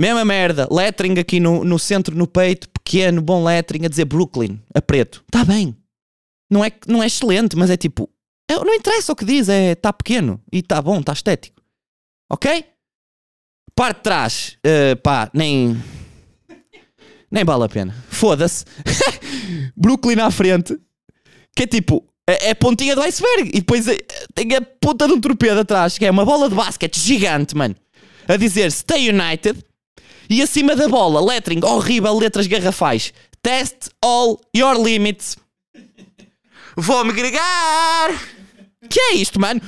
Mesma 0.00 0.24
merda, 0.24 0.66
lettering 0.70 1.18
aqui 1.18 1.38
no, 1.38 1.62
no 1.62 1.78
centro, 1.78 2.16
no 2.16 2.26
peito, 2.26 2.70
pequeno, 2.70 3.20
bom 3.20 3.44
lettering, 3.44 3.84
a 3.84 3.88
dizer 3.88 4.06
Brooklyn, 4.06 4.58
a 4.74 4.80
preto. 4.80 5.22
Está 5.26 5.44
bem. 5.44 5.76
Não 6.50 6.64
é, 6.64 6.72
não 6.88 7.02
é 7.02 7.06
excelente, 7.06 7.54
mas 7.54 7.68
é 7.68 7.76
tipo. 7.76 8.08
É, 8.50 8.54
não 8.54 8.74
interessa 8.74 9.12
o 9.12 9.14
que 9.14 9.26
diz, 9.26 9.50
é 9.50 9.72
está 9.72 9.92
pequeno 9.92 10.40
e 10.50 10.60
está 10.60 10.80
bom, 10.80 11.00
está 11.00 11.12
estético. 11.12 11.60
Ok? 12.32 12.64
Parte 13.76 13.98
de 13.98 14.02
trás, 14.02 14.58
uh, 14.64 14.96
pá, 15.02 15.30
nem. 15.34 15.76
Nem 17.30 17.44
vale 17.44 17.64
a 17.64 17.68
pena. 17.68 17.94
Foda-se. 18.08 18.64
Brooklyn 19.76 20.18
à 20.20 20.30
frente, 20.30 20.80
que 21.54 21.64
é 21.64 21.66
tipo. 21.66 22.08
É, 22.26 22.48
é 22.48 22.54
pontinha 22.54 22.94
do 22.94 23.02
iceberg. 23.02 23.50
E 23.50 23.60
depois 23.60 23.86
é, 23.86 23.98
tem 24.34 24.56
a 24.56 24.62
ponta 24.62 25.06
de 25.06 25.12
um 25.12 25.20
torpedo 25.20 25.60
atrás, 25.60 25.98
que 25.98 26.06
é 26.06 26.10
uma 26.10 26.24
bola 26.24 26.48
de 26.48 26.54
basquete 26.54 26.98
gigante, 26.98 27.54
mano. 27.54 27.76
A 28.26 28.38
dizer 28.38 28.72
Stay 28.72 29.10
United 29.10 29.62
e 30.30 30.40
acima 30.40 30.76
da 30.76 30.88
bola, 30.88 31.20
lettering 31.20 31.60
horrível, 31.64 32.16
letras 32.16 32.46
garrafais. 32.46 33.12
Test 33.42 33.90
all 34.00 34.40
your 34.56 34.80
limits. 34.80 35.36
Vou-me 36.76 37.10
agregar. 37.10 38.10
Que 38.88 39.00
é 39.00 39.14
isto, 39.14 39.40
mano? 39.40 39.60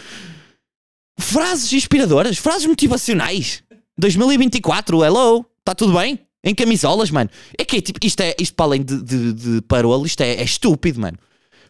Frases 1.18 1.72
inspiradoras, 1.72 2.38
frases 2.38 2.66
motivacionais. 2.66 3.62
2024, 3.98 5.04
hello, 5.04 5.44
está 5.58 5.74
tudo 5.74 5.98
bem? 5.98 6.20
Em 6.44 6.54
camisolas, 6.54 7.10
mano. 7.10 7.28
É 7.58 7.64
que 7.64 7.82
tipo, 7.82 7.98
isto 8.02 8.20
é 8.20 8.36
isto 8.38 8.54
para 8.54 8.66
além 8.66 8.82
de, 8.82 9.02
de, 9.02 9.32
de 9.32 9.62
parole, 9.62 10.06
isto 10.06 10.20
é, 10.20 10.34
é 10.34 10.44
estúpido, 10.44 11.00
mano. 11.00 11.18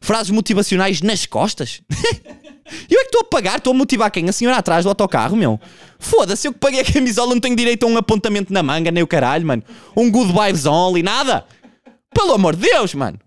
Frases 0.03 0.31
motivacionais 0.31 1.01
nas 1.01 1.25
costas. 1.25 1.81
eu 2.91 3.01
é 3.01 3.03
que 3.03 3.09
estou 3.09 3.21
a 3.23 3.25
pagar, 3.25 3.59
estou 3.59 3.73
a 3.73 3.77
motivar 3.77 4.11
quem? 4.11 4.29
A 4.29 4.33
senhora 4.33 4.57
atrás 4.57 4.85
do 4.85 4.89
autocarro, 4.89 5.37
meu. 5.37 5.61
Foda-se, 5.99 6.47
eu 6.47 6.53
que 6.53 6.59
paguei 6.59 6.81
a 6.81 6.85
camisola 6.85 7.35
não 7.35 7.41
tenho 7.41 7.57
direito 7.57 7.85
a 7.85 7.89
um 7.89 7.97
apontamento 7.97 8.53
na 8.53 8.63
manga, 8.63 8.91
nem 8.91 9.03
o 9.03 9.07
caralho, 9.07 9.47
mano. 9.47 9.63
Um 9.97 10.11
good 10.11 10.33
vibes 10.33 10.67
only, 10.67 11.03
nada. 11.03 11.45
Pelo 12.15 12.33
amor 12.33 12.57
de 12.57 12.69
Deus, 12.69 12.95
mano. 12.95 13.19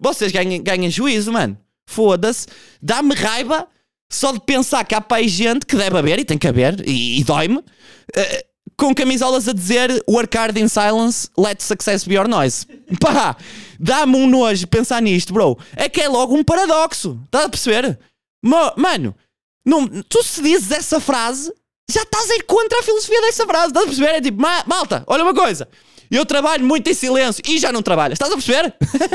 Vocês 0.00 0.32
ganhem, 0.32 0.62
ganhem 0.62 0.90
juízo, 0.90 1.32
mano. 1.32 1.56
Foda-se. 1.86 2.46
Dá-me 2.80 3.14
raiva 3.14 3.66
só 4.10 4.32
de 4.32 4.40
pensar 4.40 4.84
que 4.84 4.94
há 4.94 5.00
pai 5.00 5.28
gente 5.28 5.66
que 5.66 5.76
deve 5.76 5.98
haver, 5.98 6.18
e 6.18 6.24
tem 6.24 6.38
que 6.38 6.46
haver, 6.46 6.82
e, 6.86 7.20
e 7.20 7.24
dói-me, 7.24 7.56
uh, 7.56 7.64
com 8.76 8.94
camisolas 8.94 9.48
a 9.48 9.52
dizer 9.52 9.90
Work 10.08 10.36
hard 10.36 10.56
in 10.56 10.68
silence, 10.68 11.28
let 11.36 11.62
success 11.62 12.04
be 12.04 12.14
your 12.14 12.28
noise. 12.28 12.66
Pá, 13.00 13.36
dá-me 13.78 14.16
um 14.16 14.28
nojo 14.28 14.66
pensar 14.66 15.00
nisto, 15.00 15.32
bro. 15.32 15.58
É 15.76 15.88
que 15.88 16.00
é 16.00 16.08
logo 16.08 16.34
um 16.34 16.42
paradoxo. 16.42 17.20
Estás 17.24 17.44
a 17.44 17.48
perceber? 17.48 17.98
Mano, 18.76 19.14
não, 19.64 19.86
tu 20.08 20.22
se 20.22 20.42
dizes 20.42 20.70
essa 20.70 21.00
frase, 21.00 21.52
já 21.90 22.02
estás 22.02 22.30
a 22.30 22.34
ir 22.36 22.42
contra 22.44 22.78
a 22.78 22.82
filosofia 22.82 23.20
dessa 23.22 23.46
frase. 23.46 23.68
Estás 23.68 23.84
a 23.84 23.88
perceber? 23.88 24.16
É 24.16 24.20
tipo, 24.20 24.40
malta, 24.40 25.04
olha 25.06 25.22
uma 25.22 25.34
coisa. 25.34 25.68
Eu 26.10 26.24
trabalho 26.26 26.64
muito 26.64 26.88
em 26.88 26.94
silêncio 26.94 27.42
e 27.46 27.58
já 27.58 27.72
não 27.72 27.82
trabalhas. 27.82 28.16
Estás 28.16 28.30
a 28.30 28.36
perceber? 28.36 28.74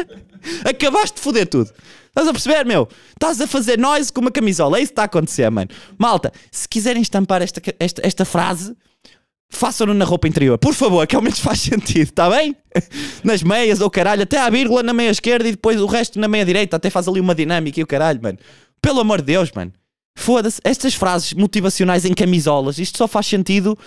Acabaste 0.67 1.15
de 1.15 1.21
foder 1.21 1.47
tudo. 1.47 1.71
Estás 2.07 2.27
a 2.27 2.31
perceber, 2.33 2.65
meu? 2.65 2.87
Estás 3.09 3.39
a 3.39 3.47
fazer 3.47 3.77
noise 3.77 4.11
com 4.11 4.21
uma 4.21 4.31
camisola. 4.31 4.77
É 4.77 4.81
isso 4.81 4.89
que 4.89 4.93
está 4.93 5.03
a 5.03 5.05
acontecer, 5.05 5.49
mano. 5.49 5.69
Malta, 5.97 6.31
se 6.51 6.67
quiserem 6.67 7.01
estampar 7.01 7.41
esta, 7.41 7.61
esta, 7.79 8.05
esta 8.05 8.25
frase, 8.25 8.75
façam-no 9.49 9.93
na 9.93 10.03
roupa 10.05 10.27
interior. 10.27 10.57
Por 10.57 10.73
favor, 10.73 11.05
que 11.07 11.15
ao 11.15 11.21
menos 11.21 11.39
faz 11.39 11.61
sentido, 11.61 12.09
está 12.09 12.29
bem? 12.29 12.55
Nas 13.23 13.43
meias 13.43 13.79
ou 13.79 13.87
oh, 13.87 13.89
caralho, 13.89 14.23
até 14.23 14.37
a 14.37 14.49
vírgula 14.49 14.83
na 14.83 14.93
meia 14.93 15.09
esquerda 15.09 15.47
e 15.47 15.51
depois 15.51 15.79
o 15.79 15.85
resto 15.85 16.19
na 16.19 16.27
meia 16.27 16.45
direita. 16.45 16.75
Até 16.75 16.89
faz 16.89 17.07
ali 17.07 17.19
uma 17.19 17.35
dinâmica 17.35 17.79
e 17.79 17.83
o 17.83 17.87
caralho, 17.87 18.21
mano. 18.21 18.37
Pelo 18.81 18.99
amor 18.99 19.19
de 19.19 19.27
Deus, 19.27 19.51
mano. 19.51 19.73
Foda-se. 20.15 20.59
Estas 20.63 20.93
frases 20.93 21.33
motivacionais 21.33 22.05
em 22.05 22.13
camisolas, 22.13 22.77
isto 22.79 22.97
só 22.97 23.07
faz 23.07 23.27
sentido 23.27 23.77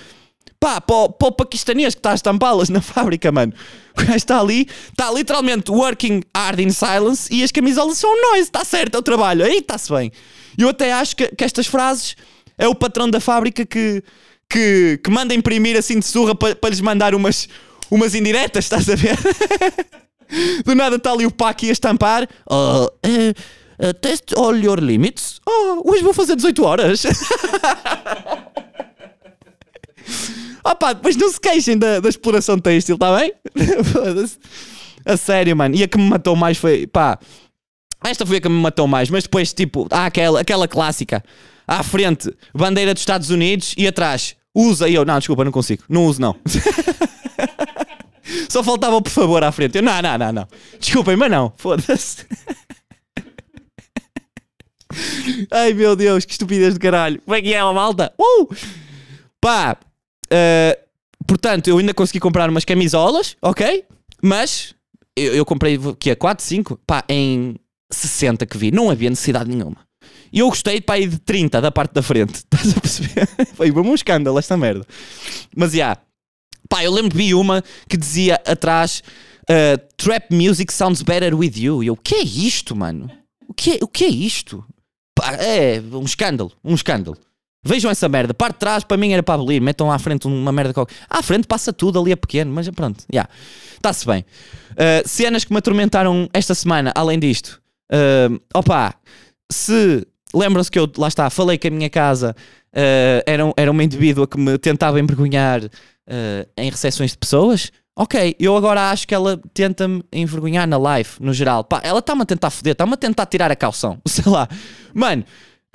Pá, 0.63 0.81
para 0.81 0.95
o, 0.95 1.33
paquistanês 1.33 1.93
que 1.93 1.99
está 1.99 2.13
a 2.13 2.15
estampá-las 2.15 2.69
na 2.69 2.79
fábrica, 2.83 3.33
mano. 3.33 3.53
O 3.99 4.01
gajo 4.01 4.15
está 4.15 4.39
ali, 4.39 4.69
está 4.91 5.11
literalmente 5.11 5.73
working 5.73 6.23
hard 6.37 6.61
in 6.61 6.71
silence 6.71 7.29
e 7.35 7.43
as 7.43 7.51
camisolas 7.51 7.99
são 7.99 8.31
noise, 8.31 8.45
está 8.45 8.65
certo, 8.65 8.95
é 8.95 8.99
o 8.99 9.03
trabalho. 9.03 9.45
Aí 9.45 9.59
está-se 9.59 9.93
bem. 9.93 10.13
Eu 10.57 10.69
até 10.69 10.93
acho 10.93 11.17
que, 11.17 11.27
que, 11.35 11.43
estas 11.43 11.67
frases 11.67 12.15
é 12.57 12.69
o 12.69 12.77
patrão 12.77 13.11
da 13.11 13.19
fábrica 13.19 13.67
que, 13.67 14.05
que, 14.49 15.01
que 15.03 15.11
manda 15.11 15.35
imprimir 15.35 15.77
assim 15.77 15.99
de 15.99 16.07
surra 16.07 16.33
para, 16.33 16.55
para 16.55 16.71
lhes 16.71 16.81
mandar 16.81 17.13
umas, 17.13 17.49
umas 17.91 18.15
indiretas, 18.15 18.65
estás 18.65 18.89
a 18.89 18.95
ver? 18.95 19.19
Do 20.65 20.77
nada 20.77 20.95
está 20.95 21.11
ali 21.11 21.27
o 21.27 21.31
Paqui 21.31 21.71
a 21.71 21.73
estampar. 21.73 22.29
Uh, 22.49 22.85
uh, 22.85 23.35
uh, 23.83 23.93
test 23.95 24.33
all 24.37 24.57
your 24.57 24.81
limits. 24.81 25.41
Oh, 25.47 25.91
hoje 25.91 26.03
vou 26.03 26.15
fazer 26.15 26.37
18 26.37 26.65
horas. 26.65 27.03
Opa, 30.65 30.93
depois 30.93 31.17
não 31.17 31.29
se 31.31 31.41
queixem 31.41 31.77
da, 31.77 31.99
da 31.99 32.09
exploração 32.09 32.57
têxtil, 32.59 32.95
está 32.95 33.17
bem? 33.19 33.33
a 35.05 35.17
sério, 35.17 35.57
mano. 35.57 35.75
E 35.75 35.83
a 35.83 35.89
que 35.89 35.99
me 35.99 36.09
matou 36.09 36.37
mais 36.37 36.57
foi, 36.57 36.87
pá, 36.87 37.19
esta 38.05 38.25
foi 38.25 38.37
a 38.37 38.41
que 38.41 38.49
me 38.49 38.61
matou 38.61 38.87
mais, 38.87 39.11
mas 39.11 39.25
depois, 39.25 39.53
tipo, 39.53 39.89
há 39.91 40.07
aquela, 40.07 40.41
aquela 40.41 40.69
clássica. 40.69 41.25
À 41.67 41.83
frente, 41.83 42.33
bandeira 42.55 42.95
dos 42.95 43.03
Estados 43.03 43.31
Unidos 43.31 43.75
e 43.77 43.87
atrás, 43.87 44.37
usa. 44.55 44.89
E 44.89 44.95
eu, 44.95 45.05
não, 45.05 45.19
desculpa, 45.19 45.45
não 45.45 45.53
consigo. 45.53 45.83
Não 45.89 46.07
uso, 46.07 46.21
não. 46.21 46.37
Só 48.49 48.63
faltava 48.63 49.01
por 49.01 49.11
favor 49.11 49.43
à 49.43 49.51
frente. 49.51 49.77
Eu, 49.77 49.83
não, 49.83 50.01
não, 50.03 50.19
não, 50.19 50.33
não. 50.33 50.49
Desculpem, 50.79 51.17
mas 51.17 51.31
não. 51.31 51.53
Foda-se. 51.57 52.27
Ai 55.51 55.73
meu 55.75 55.97
Deus, 55.97 56.25
que 56.25 56.33
estupidez 56.33 56.75
do 56.75 56.81
caralho. 56.81 57.21
Como 57.23 57.35
é 57.35 57.43
que 57.43 57.53
é, 57.53 57.63
malta? 57.63 58.13
Uh! 58.19 58.55
Pá, 59.41 59.79
Uh, 60.33 60.75
portanto, 61.27 61.69
eu 61.69 61.77
ainda 61.77 61.93
consegui 61.93 62.19
comprar 62.19 62.49
umas 62.49 62.65
camisolas, 62.65 63.37
ok? 63.43 63.85
Mas 64.23 64.75
eu, 65.15 65.35
eu 65.35 65.45
comprei 65.45 65.79
que 65.99 66.11
é 66.11 66.15
4, 66.15 66.43
5, 66.43 66.81
pá, 66.87 67.05
em 67.09 67.57
60 67.91 68.47
que 68.47 68.57
vi, 68.57 68.71
não 68.71 68.89
havia 68.89 69.11
necessidade 69.11 69.51
nenhuma. 69.51 69.77
E 70.33 70.39
eu 70.39 70.49
gostei, 70.49 70.81
pá, 70.81 70.99
de 70.99 71.19
30 71.19 71.61
da 71.61 71.71
parte 71.71 71.93
da 71.93 72.03
frente. 72.03 72.37
Estás 72.51 72.77
a 72.77 72.81
perceber? 72.81 73.29
Foi 73.55 73.71
um 73.71 73.95
escândalo 73.95 74.39
esta 74.39 74.57
merda. 74.57 74.87
Mas 75.55 75.73
já, 75.73 75.77
yeah, 75.77 76.01
pá, 76.69 76.83
eu 76.83 76.91
lembro 76.91 77.17
vi 77.17 77.35
uma 77.35 77.63
que 77.87 77.99
dizia 77.99 78.37
atrás 78.47 79.03
uh, 79.43 79.79
Trap 79.99 80.35
music 80.35 80.73
sounds 80.73 81.03
better 81.03 81.35
with 81.35 81.53
you. 81.57 81.85
E 81.85 81.89
eu, 81.89 81.93
o 81.93 81.97
que 81.97 82.15
é 82.15 82.23
isto, 82.23 82.75
mano? 82.75 83.11
O 83.47 83.53
que 83.53 83.73
é, 83.73 83.79
o 83.83 83.87
que 83.87 84.05
é 84.05 84.09
isto? 84.09 84.65
É 85.39 85.81
um 85.93 86.05
escândalo, 86.05 86.53
um 86.65 86.75
escândalo. 86.75 87.17
Vejam 87.65 87.91
essa 87.91 88.09
merda. 88.09 88.35
Parte 88.35 88.55
de 88.55 88.59
trás 88.59 88.83
para 88.83 88.97
mim 88.97 89.13
era 89.13 89.23
para 89.23 89.35
abolir. 89.35 89.61
Metam 89.61 89.91
à 89.91 89.99
frente 89.99 90.27
uma 90.27 90.51
merda 90.51 90.75
qualquer. 90.75 90.95
À 91.09 91.23
frente 91.23 91.47
passa 91.47 91.73
tudo, 91.73 92.01
ali 92.01 92.11
é 92.11 92.17
pequeno, 92.17 92.53
mas 92.53 92.69
pronto. 92.71 93.05
Já. 93.13 93.21
Yeah. 93.21 93.31
Está-se 93.77 94.07
bem. 94.07 94.25
Uh, 94.73 95.09
cenas 95.09 95.45
que 95.45 95.53
me 95.53 95.59
atormentaram 95.59 96.29
esta 96.33 96.55
semana, 96.55 96.93
além 96.95 97.19
disto. 97.19 97.61
Uh, 97.93 98.41
opa, 98.55 98.95
se 99.51 100.07
lembram-se 100.35 100.71
que 100.71 100.79
eu, 100.79 100.91
lá 100.97 101.09
está, 101.09 101.29
falei 101.31 101.59
que 101.59 101.69
a 101.69 101.71
minha 101.71 101.91
casa 101.91 102.35
uh, 102.75 103.23
era, 103.27 103.53
era 103.57 103.71
uma 103.71 103.85
indivídua 103.85 104.27
que 104.27 104.39
me 104.39 104.57
tentava 104.59 104.99
envergonhar 104.99 105.63
uh, 105.65 105.71
em 106.57 106.71
recepções 106.71 107.13
de 107.13 107.19
pessoas. 107.19 107.71
Ok, 107.95 108.35
eu 108.41 108.57
agora 108.57 108.91
acho 108.91 109.07
que 109.07 109.15
ela 109.15 109.39
tenta-me 109.53 110.03
envergonhar 110.11 110.67
na 110.67 110.79
live, 110.79 111.11
no 111.21 111.35
geral. 111.35 111.63
Pá, 111.63 111.81
ela 111.85 111.99
está-me 111.99 112.23
a 112.23 112.25
tentar 112.25 112.49
foder, 112.51 112.73
está-me 112.73 112.95
a 112.95 112.97
tentar 112.97 113.27
tirar 113.27 113.51
a 113.53 113.57
calção. 113.57 114.01
Sei 114.09 114.25
lá. 114.27 114.49
Mano, 114.95 115.25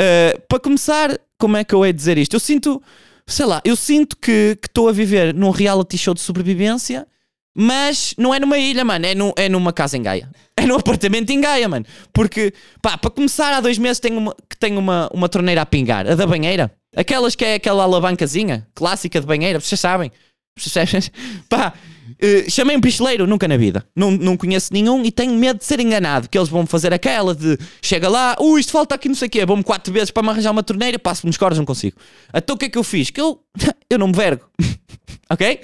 uh, 0.02 0.42
para 0.48 0.60
começar, 0.60 1.18
como 1.38 1.58
é 1.58 1.64
que 1.64 1.74
eu 1.74 1.86
hei 1.86 1.94
de 1.94 1.98
dizer 1.98 2.18
isto? 2.18 2.34
Eu 2.36 2.40
sinto, 2.40 2.82
sei 3.26 3.46
lá, 3.46 3.62
eu 3.64 3.76
sinto 3.76 4.18
que 4.18 4.58
estou 4.64 4.90
a 4.90 4.92
viver 4.92 5.34
num 5.34 5.50
reality 5.50 5.98
show 5.98 6.14
de 6.14 6.22
sobrevivência, 6.22 7.08
mas 7.56 8.14
não 8.18 8.34
é 8.34 8.40
numa 8.40 8.58
ilha, 8.60 8.86
mano, 8.86 9.06
é, 9.06 9.16
no, 9.16 9.34
é 9.36 9.50
numa 9.50 9.74
casa 9.74 9.98
em 9.98 10.04
Gaia. 10.04 10.30
É 10.56 10.66
num 10.66 10.76
apartamento 10.76 11.30
em 11.32 11.40
Gaia, 11.40 11.68
mano. 11.70 11.86
Porque, 12.12 12.54
pá, 12.82 12.98
para 12.98 13.10
começar, 13.10 13.54
há 13.54 13.62
dois 13.62 13.78
meses 13.78 14.00
tenho 14.00 14.18
uma, 14.18 14.36
que 14.50 14.58
tenho 14.58 14.80
uma, 14.80 15.10
uma 15.14 15.30
torneira 15.30 15.62
a 15.62 15.66
pingar, 15.66 16.08
a 16.08 16.16
da 16.16 16.26
banheira. 16.26 16.72
Aquelas 16.96 17.36
que 17.36 17.46
é 17.46 17.56
aquela 17.56 17.84
alavancazinha 17.84 18.68
clássica 18.74 19.20
de 19.20 19.28
banheira, 19.28 19.60
vocês 19.60 19.80
sabem. 19.80 20.12
Pá, 21.50 21.74
uh, 21.74 22.52
chamei 22.52 22.76
um 22.76 22.82
picheleiro, 22.82 23.28
nunca 23.28 23.48
na 23.48 23.58
vida. 23.58 23.86
Não, 23.96 24.12
não 24.12 24.38
conheço 24.38 24.74
nenhum 24.74 25.04
e 25.04 25.12
tenho 25.12 25.34
medo 25.34 25.60
de 25.60 25.66
ser 25.66 25.80
enganado. 25.80 26.30
Que 26.30 26.38
eles 26.38 26.50
vão 26.50 26.66
fazer 26.66 26.94
aquela 26.94 27.34
de 27.36 27.58
chega 27.82 28.10
lá, 28.10 28.36
ui, 28.40 28.60
isto 28.60 28.72
falta 28.72 28.96
aqui 28.96 29.08
não 29.08 29.16
sei 29.16 29.28
o 29.28 29.32
quê, 29.32 29.46
vou-me 29.46 29.64
quatro 29.64 29.94
vezes 29.94 30.12
para 30.12 30.24
me 30.24 30.30
arranjar 30.30 30.52
uma 30.52 30.64
torneira, 30.64 30.98
passo-me 30.98 31.30
nos 31.30 31.38
cordas, 31.38 31.58
não 31.58 31.66
consigo. 31.66 31.98
Então 32.34 32.56
o 32.56 32.60
que 32.60 32.66
é 32.66 32.70
que 32.70 32.78
eu 32.78 32.84
fiz? 32.84 33.10
Que 33.10 33.22
eu, 33.22 33.40
eu 33.90 34.00
não 34.00 34.08
me 34.08 34.14
vergo. 34.14 34.46
ok? 35.30 35.62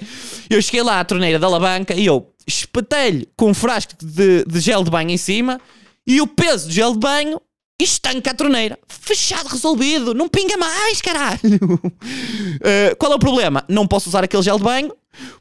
Eu 0.48 0.60
cheguei 0.62 0.82
lá 0.82 1.00
à 1.00 1.04
torneira 1.04 1.38
da 1.38 1.46
alavanca 1.46 1.94
e 1.94 2.06
eu 2.06 2.30
espetei-lhe 2.46 3.28
com 3.36 3.50
um 3.50 3.54
frasco 3.54 3.92
de, 4.02 4.44
de 4.44 4.60
gel 4.60 4.84
de 4.84 4.90
banho 4.90 5.10
em 5.10 5.16
cima 5.16 5.60
e 6.06 6.20
o 6.20 6.26
peso 6.26 6.68
do 6.68 6.72
gel 6.72 6.92
de 6.92 6.98
banho 6.98 7.40
estanca 7.80 8.30
a 8.30 8.34
torneira. 8.34 8.78
Fechado, 8.88 9.48
resolvido. 9.48 10.14
Não 10.14 10.28
pinga 10.28 10.56
mais, 10.56 11.00
caralho. 11.00 11.40
Uh, 11.42 12.96
qual 12.98 13.12
é 13.12 13.16
o 13.16 13.18
problema? 13.18 13.64
Não 13.68 13.86
posso 13.86 14.08
usar 14.08 14.24
aquele 14.24 14.42
gel 14.42 14.58
de 14.58 14.64
banho 14.64 14.94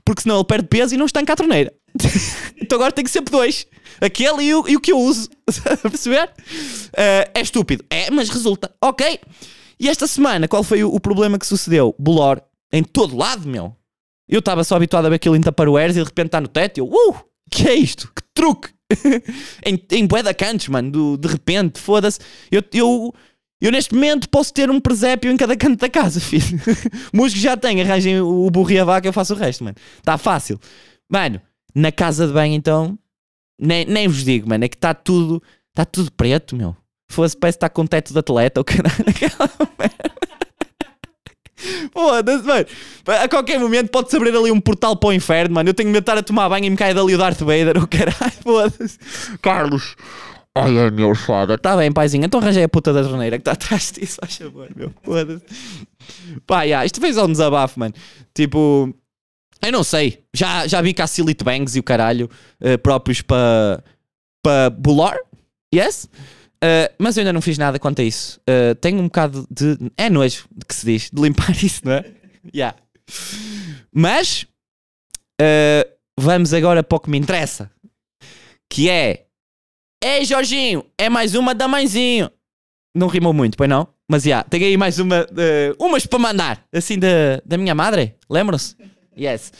porque 0.05 0.21
senão 0.21 0.37
ele 0.37 0.45
perde 0.45 0.67
peso 0.67 0.93
e 0.93 0.97
não 0.97 1.05
estanca 1.05 1.33
a 1.33 1.35
torneira. 1.35 1.73
então 2.61 2.77
agora 2.77 2.91
que 2.91 3.09
ser 3.09 3.21
dois. 3.21 3.67
Aquele 4.01 4.43
e 4.43 4.55
o, 4.55 4.67
e 4.67 4.75
o 4.75 4.79
que 4.79 4.91
eu 4.91 4.99
uso. 4.99 5.29
perceber? 5.83 6.29
Uh, 6.29 7.29
é 7.33 7.41
estúpido. 7.41 7.83
É, 7.89 8.09
mas 8.11 8.29
resulta. 8.29 8.73
Ok. 8.81 9.19
E 9.79 9.89
esta 9.89 10.07
semana, 10.07 10.47
qual 10.47 10.63
foi 10.63 10.83
o, 10.83 10.93
o 10.93 10.99
problema 10.99 11.37
que 11.37 11.45
sucedeu? 11.45 11.95
Bolor 11.97 12.41
em 12.71 12.83
todo 12.83 13.15
lado, 13.15 13.47
meu. 13.47 13.75
Eu 14.27 14.39
estava 14.39 14.63
só 14.63 14.75
habituado 14.75 15.05
a 15.05 15.09
ver 15.09 15.15
aquilo 15.15 15.35
em 15.35 15.41
Tupperwares 15.41 15.95
e 15.95 15.99
de 15.99 16.05
repente 16.05 16.27
está 16.27 16.41
no 16.41 16.47
teto 16.47 16.79
eu, 16.79 16.85
uh, 16.85 17.15
que 17.51 17.67
é 17.67 17.75
isto? 17.75 18.07
Que 18.07 18.23
truque! 18.33 18.69
em, 19.65 19.81
em 19.91 20.05
bué 20.05 20.23
da 20.23 20.33
cantos, 20.33 20.67
mano, 20.67 20.91
do, 20.91 21.17
de 21.17 21.27
repente, 21.27 21.79
foda-se. 21.79 22.19
Eu, 22.51 22.63
eu, 22.73 23.13
eu 23.61 23.71
neste 23.71 23.93
momento 23.93 24.29
posso 24.29 24.53
ter 24.53 24.69
um 24.69 24.79
presépio 24.79 25.31
em 25.31 25.37
cada 25.37 25.55
canto 25.55 25.79
da 25.79 25.89
casa, 25.89 26.19
filho. 26.21 26.59
Músicos 27.13 27.41
já 27.41 27.55
têm, 27.55 27.81
arranjem 27.81 28.21
o 28.21 28.49
burro 28.49 28.71
e 28.71 28.79
a 28.79 28.85
vaca, 28.85 29.07
eu 29.07 29.13
faço 29.13 29.33
o 29.33 29.37
resto, 29.37 29.63
mano. 29.63 29.75
Está 29.97 30.17
fácil. 30.17 30.59
Mano, 31.09 31.41
na 31.73 31.91
casa 31.91 32.27
de 32.27 32.33
banho 32.33 32.53
então, 32.53 32.97
nem, 33.59 33.85
nem 33.85 34.07
vos 34.07 34.23
digo, 34.23 34.49
mano, 34.49 34.65
é 34.65 34.67
que 34.67 34.75
está 34.75 34.93
tudo, 34.93 35.41
está 35.69 35.85
tudo 35.85 36.11
preto, 36.11 36.55
meu. 36.55 36.75
Fosse, 37.11 37.37
parece 37.37 37.57
que 37.57 37.65
está 37.65 37.69
com 37.69 37.85
teto 37.85 38.11
de 38.11 38.19
atleta 38.19 38.59
ou 38.59 38.63
caralho, 38.63 39.05
aquela. 39.07 39.49
Foda-se, 41.91 42.43
mano. 42.43 42.65
A 43.05 43.27
qualquer 43.27 43.59
momento 43.59 43.89
pode-se 43.89 44.15
abrir 44.15 44.35
ali 44.35 44.51
um 44.51 44.59
portal 44.59 44.95
para 44.95 45.09
o 45.09 45.13
inferno, 45.13 45.55
mano. 45.55 45.69
Eu 45.69 45.73
tenho 45.73 45.89
medo 45.89 46.03
de 46.03 46.11
estar 46.11 46.17
a 46.17 46.23
tomar 46.23 46.49
banho 46.49 46.65
e 46.65 46.69
me 46.69 46.75
cai 46.77 46.93
dali 46.93 47.13
o 47.13 47.17
Darth 47.17 47.39
Vader, 47.39 47.77
o 47.81 47.87
caralho, 47.87 48.33
foda-se. 48.41 48.97
Carlos. 49.41 49.95
É 50.55 50.91
meu 50.91 51.15
foda. 51.15 51.57
Tá 51.57 51.75
bem, 51.75 51.91
paizinho. 51.91 52.25
Então 52.25 52.39
arranjei 52.39 52.63
a 52.63 52.69
puta 52.69 52.93
da 52.93 53.03
torneira 53.03 53.37
que 53.37 53.41
está 53.41 53.53
atrás 53.53 53.91
disso, 53.91 54.17
faz 54.21 54.35
favor, 54.35 54.69
meu. 54.75 54.93
Foda-se. 55.01 55.43
Pá, 56.45 56.63
yeah, 56.63 56.85
isto 56.85 57.01
fez 57.01 57.17
um 57.17 57.27
desabafo, 57.27 57.79
mano. 57.79 57.93
Tipo, 58.33 58.93
eu 59.65 59.71
não 59.71 59.83
sei. 59.83 60.23
Já, 60.33 60.67
já 60.67 60.81
vi 60.81 60.93
cá 60.93 61.07
Silite 61.07 61.43
Bangs 61.43 61.75
e 61.75 61.79
o 61.79 61.83
caralho 61.83 62.29
uh, 62.61 62.77
próprios 62.77 63.21
para 63.21 63.83
para 64.43 64.69
Bular. 64.69 65.17
Yes? 65.73 66.07
Uh, 66.63 66.87
mas 66.97 67.17
eu 67.17 67.21
ainda 67.21 67.33
não 67.33 67.41
fiz 67.41 67.57
nada 67.57 67.77
quanto 67.77 67.99
a 67.99 68.05
isso. 68.05 68.39
Uh, 68.49 68.73
tenho 68.75 68.99
um 68.99 69.03
bocado 69.03 69.45
de. 69.51 69.77
É 69.97 70.09
nojo 70.09 70.47
que 70.65 70.73
se 70.73 70.85
diz, 70.85 71.09
de 71.11 71.21
limpar 71.21 71.51
isso, 71.61 71.81
não 71.83 71.91
é? 71.91 72.05
yeah. 72.55 72.77
Mas 73.93 74.43
uh, 75.41 75.91
vamos 76.17 76.53
agora 76.53 76.81
para 76.81 76.95
o 76.95 76.99
que 77.01 77.09
me 77.09 77.17
interessa, 77.17 77.69
que 78.71 78.89
é 78.89 79.25
Ei, 80.01 80.23
Jorginho, 80.23 80.85
é 80.97 81.09
mais 81.09 81.35
uma 81.35 81.53
da 81.53 81.67
mãezinho. 81.67 82.31
Não 82.95 83.07
rimou 83.07 83.33
muito, 83.33 83.57
pois 83.57 83.69
não? 83.69 83.87
Mas 84.09 84.23
já, 84.23 84.29
yeah, 84.29 84.49
tenho 84.49 84.65
aí 84.65 84.77
mais 84.77 84.99
uma, 84.99 85.25
umas 85.79 86.05
para 86.05 86.19
mandar, 86.19 86.67
assim 86.73 86.99
da, 86.99 87.41
da 87.45 87.57
minha 87.57 87.73
madre. 87.73 88.15
Lembram-se? 88.29 88.75
Yes. 89.17 89.51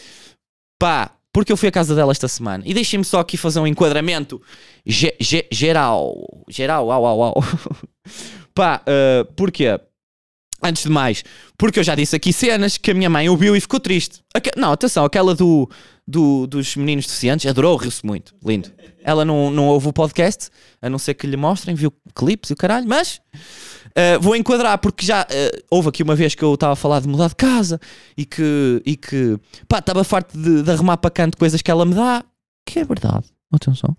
Pá, 0.77 1.11
porque 1.33 1.51
eu 1.51 1.57
fui 1.57 1.67
à 1.67 1.71
casa 1.71 1.95
dela 1.95 2.11
esta 2.11 2.27
semana. 2.27 2.63
E 2.65 2.73
deixem-me 2.75 3.03
só 3.03 3.19
aqui 3.19 3.35
fazer 3.37 3.59
um 3.59 3.65
enquadramento 3.65 4.39
ge 4.85 5.15
ge 5.19 5.47
geral. 5.51 6.32
Geral, 6.49 6.89
au, 6.89 7.05
au, 7.05 7.21
au. 7.21 7.43
Pá, 8.53 8.81
uh, 8.87 9.25
porquê? 9.33 9.79
Antes 10.65 10.83
de 10.83 10.89
mais, 10.89 11.25
porque 11.57 11.79
eu 11.79 11.83
já 11.83 11.93
disse 11.93 12.15
aqui 12.15 12.31
cenas 12.31 12.77
que 12.77 12.91
a 12.91 12.93
minha 12.93 13.09
mãe 13.09 13.27
ouviu 13.27 13.53
e 13.53 13.59
ficou 13.59 13.81
triste. 13.81 14.21
Aque 14.33 14.49
não, 14.55 14.71
atenção, 14.71 15.03
aquela 15.03 15.35
do, 15.35 15.69
do, 16.07 16.47
dos 16.47 16.77
meninos 16.77 17.05
deficientes 17.05 17.45
adorou, 17.45 17.75
riu-se 17.75 18.05
muito. 18.05 18.33
Lindo. 18.45 18.71
Ela 19.03 19.25
não, 19.25 19.51
não 19.51 19.67
ouve 19.67 19.89
o 19.89 19.93
podcast, 19.93 20.49
a 20.81 20.89
não 20.89 20.97
ser 20.97 21.15
que 21.15 21.27
lhe 21.27 21.35
mostrem, 21.35 21.75
viu 21.75 21.91
clipes 22.15 22.49
e 22.49 22.53
o 22.53 22.55
caralho, 22.55 22.87
mas 22.87 23.19
uh, 23.27 24.21
vou 24.21 24.37
enquadrar, 24.37 24.77
porque 24.77 25.05
já 25.05 25.23
uh, 25.23 25.63
houve 25.69 25.89
aqui 25.89 26.01
uma 26.01 26.15
vez 26.15 26.33
que 26.33 26.43
eu 26.43 26.53
estava 26.53 26.73
a 26.73 26.77
falar 26.77 27.01
de 27.01 27.09
mudar 27.09 27.27
de 27.27 27.35
casa 27.35 27.77
e 28.17 28.25
que, 28.25 28.81
e 28.85 28.95
que 28.95 29.37
pá, 29.67 29.79
estava 29.79 30.03
farto 30.05 30.37
de, 30.37 30.63
de 30.63 30.71
arrumar 30.71 30.95
para 30.95 31.11
canto 31.11 31.37
coisas 31.37 31.61
que 31.61 31.69
ela 31.69 31.85
me 31.85 31.93
dá, 31.93 32.23
que 32.65 32.79
é 32.79 32.85
verdade. 32.85 33.32
Atenção. 33.53 33.95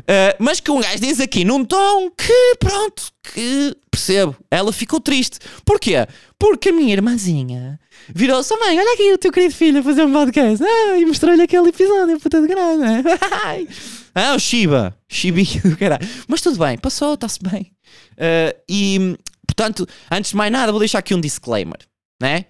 Uh, 0.00 0.34
mas 0.40 0.58
que 0.58 0.70
um 0.70 0.80
gajo 0.80 0.98
diz 0.98 1.20
aqui 1.20 1.44
num 1.44 1.64
tom 1.64 2.10
que, 2.10 2.56
pronto, 2.58 3.04
que 3.22 3.76
percebo. 3.88 4.36
Ela 4.50 4.72
ficou 4.72 5.00
triste. 5.00 5.38
Porquê? 5.64 5.94
Porque 6.38 6.70
a 6.70 6.72
minha 6.72 6.92
irmãzinha 6.92 7.78
virou-se, 8.12 8.52
oh, 8.52 8.58
mãe, 8.58 8.78
olha 8.78 8.94
aqui 8.94 9.12
o 9.12 9.18
teu 9.18 9.30
querido 9.30 9.54
filho 9.54 9.78
a 9.78 9.82
fazer 9.82 10.04
um 10.04 10.12
podcast. 10.12 10.64
Ah, 10.64 10.98
e 10.98 11.06
mostrou-lhe 11.06 11.40
aquele 11.40 11.68
episódio, 11.68 12.18
puta 12.18 12.40
de 12.40 12.48
grande. 12.48 12.78
Né? 12.80 13.02
ah, 14.14 14.34
o 14.34 14.38
Shiba. 14.40 14.98
Shibinho 15.08 15.62
do 15.70 15.76
caralho. 15.76 16.06
Mas 16.26 16.40
tudo 16.40 16.58
bem, 16.58 16.76
passou, 16.76 17.14
está-se 17.14 17.38
bem. 17.40 17.72
Uh, 18.12 18.58
e, 18.68 19.16
portanto, 19.46 19.86
antes 20.10 20.32
de 20.32 20.36
mais 20.36 20.50
nada, 20.50 20.72
vou 20.72 20.80
deixar 20.80 20.98
aqui 20.98 21.14
um 21.14 21.20
disclaimer, 21.20 21.78
né? 22.20 22.46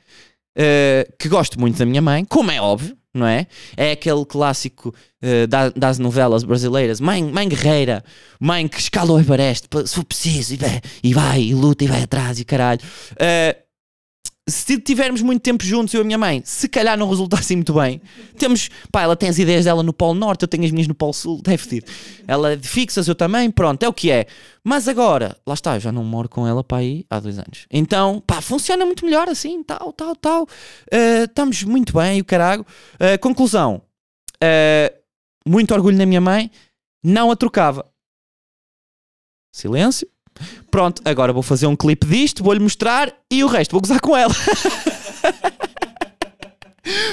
Uh, 0.59 1.13
que 1.19 1.29
gosto 1.29 1.61
muito 1.61 1.77
da 1.77 1.85
minha 1.85 2.01
mãe, 2.01 2.25
como 2.25 2.51
é 2.51 2.59
óbvio, 2.59 2.97
não 3.17 3.27
é? 3.27 3.47
É 3.77 3.93
aquele 3.93 4.25
clássico 4.25 4.95
uh, 5.23 5.47
da, 5.47 5.71
das 5.71 5.99
novelas 5.99 6.45
brasileiras, 6.45 7.01
mãe, 7.01 7.23
mãe 7.23 7.49
guerreira, 7.49 8.05
mãe 8.41 8.69
que 8.69 8.79
escala 8.79 9.13
o 9.13 9.19
Everest, 9.19 9.69
se 9.87 9.95
for 9.95 10.05
preciso, 10.05 10.55
e 10.55 10.57
vai, 10.57 10.81
e, 11.03 11.15
vai, 11.15 11.43
e 11.43 11.55
luta, 11.55 11.85
e 11.85 11.89
vai 11.89 12.03
atrás, 12.03 12.39
e 12.39 12.45
caralho. 12.45 12.81
Uh, 13.13 13.66
se 14.49 14.81
tivermos 14.81 15.23
muito 15.23 15.43
tempo 15.43 15.65
juntos, 15.65 15.93
eu 15.93 16.01
e 16.01 16.03
a 16.03 16.05
minha 16.05 16.19
mãe, 16.19 16.41
se 16.45 16.69
calhar 16.69 16.97
não 16.97 17.09
resulta 17.09 17.37
assim 17.37 17.57
muito 17.57 17.75
bem. 17.75 18.01
Temos, 18.39 18.71
pá, 18.93 19.03
ela 19.03 19.17
tem 19.17 19.29
as 19.29 19.39
ideias 19.39 19.65
dela 19.65 19.83
no 19.83 19.93
Polo 19.93 20.15
Norte, 20.15 20.43
eu 20.43 20.49
tenho 20.49 20.65
as 20.65 20.71
minhas 20.71 20.87
no 20.87 20.95
Polo 20.95 21.13
Sul, 21.13 21.43
deve 21.43 21.67
ter. 21.67 21.85
Ela 22.29 22.57
fixas, 22.57 23.09
eu 23.09 23.15
também, 23.17 23.51
pronto, 23.51 23.83
é 23.83 23.89
o 23.89 23.93
que 23.93 24.09
é. 24.09 24.27
Mas 24.63 24.87
agora, 24.87 25.37
lá 25.45 25.55
está, 25.55 25.75
eu 25.75 25.81
já 25.81 25.91
não 25.91 26.05
moro 26.05 26.29
com 26.29 26.47
ela, 26.47 26.63
pá, 26.63 26.79
aí 26.79 27.05
há 27.11 27.19
dois 27.19 27.39
anos. 27.39 27.67
Então, 27.71 28.23
pá, 28.25 28.41
funciona 28.41 28.87
muito 28.87 29.05
melhor 29.05 29.29
assim, 29.29 29.65
tal, 29.65 29.93
tal, 29.93 30.15
tal. 30.15 30.43
Uh, 30.45 31.25
estamos 31.25 31.65
muito 31.65 31.93
bem, 31.93 32.21
o 32.21 32.25
caralho. 32.25 32.65
Uh, 32.95 33.19
conclusão, 33.21 33.83
uh, 34.37 34.97
muito 35.45 35.75
orgulho 35.75 35.97
na 35.97 36.07
minha 36.07 36.21
mãe, 36.21 36.51
não 37.03 37.33
a 37.33 37.37
trocava. 37.37 37.85
Silêncio. 39.53 40.09
Pronto, 40.71 41.03
agora 41.05 41.33
vou 41.33 41.43
fazer 41.43 41.67
um 41.67 41.77
clipe 41.77 42.07
disto, 42.07 42.43
vou-lhe 42.43 42.61
mostrar 42.61 43.13
e 43.31 43.43
o 43.43 43.47
resto 43.47 43.73
vou 43.73 43.81
gozar 43.81 44.01
com 44.01 44.17
ela. 44.17 44.35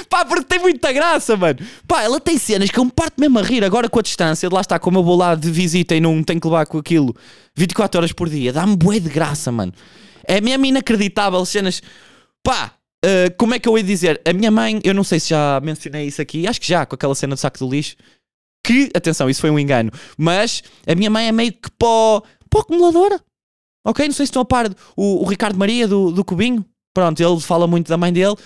Pá, 0.08 0.24
porque 0.24 0.44
tem 0.44 0.60
muita 0.60 0.92
graça, 0.92 1.36
mano. 1.36 1.58
Pá, 1.86 2.02
ela 2.02 2.20
tem 2.20 2.38
cenas 2.38 2.70
que 2.70 2.78
eu 2.78 2.84
me 2.84 2.92
parto 2.92 3.20
mesmo 3.20 3.38
a 3.38 3.42
rir 3.42 3.64
agora 3.64 3.88
com 3.88 3.98
a 3.98 4.02
distância. 4.02 4.48
Lá 4.50 4.60
está, 4.60 4.78
como 4.78 4.98
eu 4.98 5.02
vou 5.02 5.16
lá 5.16 5.34
de 5.34 5.50
visita 5.50 5.94
e 5.94 6.00
não 6.00 6.22
tenho 6.22 6.40
que 6.40 6.46
levar 6.46 6.66
com 6.66 6.78
aquilo 6.78 7.14
24 7.56 7.98
horas 7.98 8.12
por 8.12 8.28
dia. 8.28 8.52
Dá-me 8.52 8.76
bué 8.76 9.00
de 9.00 9.08
graça, 9.08 9.50
mano. 9.50 9.72
É 10.26 10.40
mesmo 10.40 10.64
inacreditável 10.64 11.44
cenas. 11.44 11.82
Pá, 12.42 12.74
uh, 13.04 13.34
como 13.36 13.54
é 13.54 13.58
que 13.58 13.68
eu 13.68 13.76
ia 13.76 13.84
dizer? 13.84 14.20
A 14.24 14.32
minha 14.32 14.50
mãe, 14.50 14.80
eu 14.84 14.94
não 14.94 15.02
sei 15.02 15.18
se 15.18 15.30
já 15.30 15.60
mencionei 15.62 16.06
isso 16.06 16.22
aqui, 16.22 16.46
acho 16.46 16.60
que 16.60 16.68
já, 16.68 16.86
com 16.86 16.94
aquela 16.94 17.14
cena 17.14 17.34
do 17.34 17.38
saco 17.38 17.58
do 17.58 17.68
lixo. 17.68 17.96
Que, 18.64 18.90
atenção, 18.94 19.28
isso 19.28 19.42
foi 19.42 19.50
um 19.50 19.58
engano. 19.58 19.90
Mas 20.16 20.62
a 20.86 20.94
minha 20.94 21.10
mãe 21.10 21.28
é 21.28 21.32
meio 21.32 21.52
que 21.52 21.70
pó 21.78 22.22
para 22.48 22.60
acumuladora. 22.60 23.20
Ok? 23.86 24.06
Não 24.06 24.14
sei 24.14 24.24
se 24.24 24.30
estão 24.30 24.42
a 24.42 24.44
par. 24.44 24.68
O, 24.96 25.22
o 25.22 25.24
Ricardo 25.24 25.58
Maria 25.58 25.86
do, 25.86 26.10
do 26.10 26.24
Cubinho. 26.24 26.64
Pronto, 26.94 27.22
ele 27.22 27.40
fala 27.40 27.66
muito 27.66 27.88
da 27.88 27.98
mãe 27.98 28.12
dele. 28.12 28.36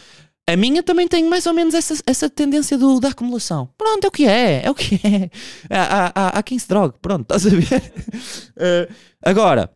A 0.48 0.56
minha 0.56 0.82
também 0.82 1.06
tem 1.06 1.28
mais 1.28 1.46
ou 1.46 1.52
menos 1.52 1.74
essa, 1.74 1.94
essa 2.06 2.28
tendência 2.28 2.78
do, 2.78 2.98
da 2.98 3.08
acumulação. 3.08 3.68
Pronto, 3.76 4.04
é 4.04 4.08
o 4.08 4.10
que 4.10 4.26
é, 4.26 4.64
é 4.64 4.70
o 4.70 4.74
que 4.74 4.94
é. 5.06 5.30
Há, 5.70 6.38
há 6.38 6.42
quem 6.42 6.58
se 6.58 6.66
drogue, 6.66 6.94
pronto, 7.02 7.22
estás 7.22 7.46
a 7.46 7.50
ver? 7.50 7.92
Uh, 8.56 8.92
agora, 9.22 9.70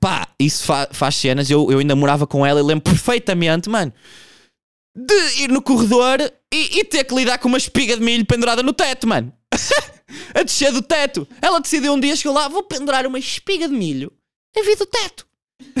pá, 0.00 0.28
isso 0.38 0.64
fa 0.64 0.88
faz 0.92 1.16
cenas. 1.16 1.50
Eu, 1.50 1.72
eu 1.72 1.80
ainda 1.80 1.96
morava 1.96 2.24
com 2.24 2.46
ela 2.46 2.60
e 2.60 2.62
lembro 2.62 2.84
perfeitamente, 2.84 3.68
mano, 3.68 3.92
de 4.94 5.42
ir 5.42 5.50
no 5.50 5.60
corredor 5.60 6.18
e, 6.54 6.78
e 6.78 6.84
ter 6.84 7.04
que 7.04 7.14
lidar 7.14 7.38
com 7.38 7.48
uma 7.48 7.58
espiga 7.58 7.96
de 7.96 8.02
milho 8.02 8.24
pendurada 8.24 8.62
no 8.62 8.72
teto, 8.72 9.06
mano. 9.06 9.32
a 10.34 10.42
descer 10.42 10.72
do 10.72 10.82
teto. 10.82 11.26
Ela 11.42 11.60
decidiu 11.60 11.92
um 11.92 12.00
dia, 12.00 12.14
chegou 12.14 12.32
lá, 12.32 12.48
vou 12.48 12.62
pendurar 12.62 13.06
uma 13.06 13.18
espiga 13.18 13.66
de 13.68 13.74
milho 13.74 14.12
a 14.56 14.62
vir 14.62 14.76
do 14.76 14.86
teto. 14.86 15.26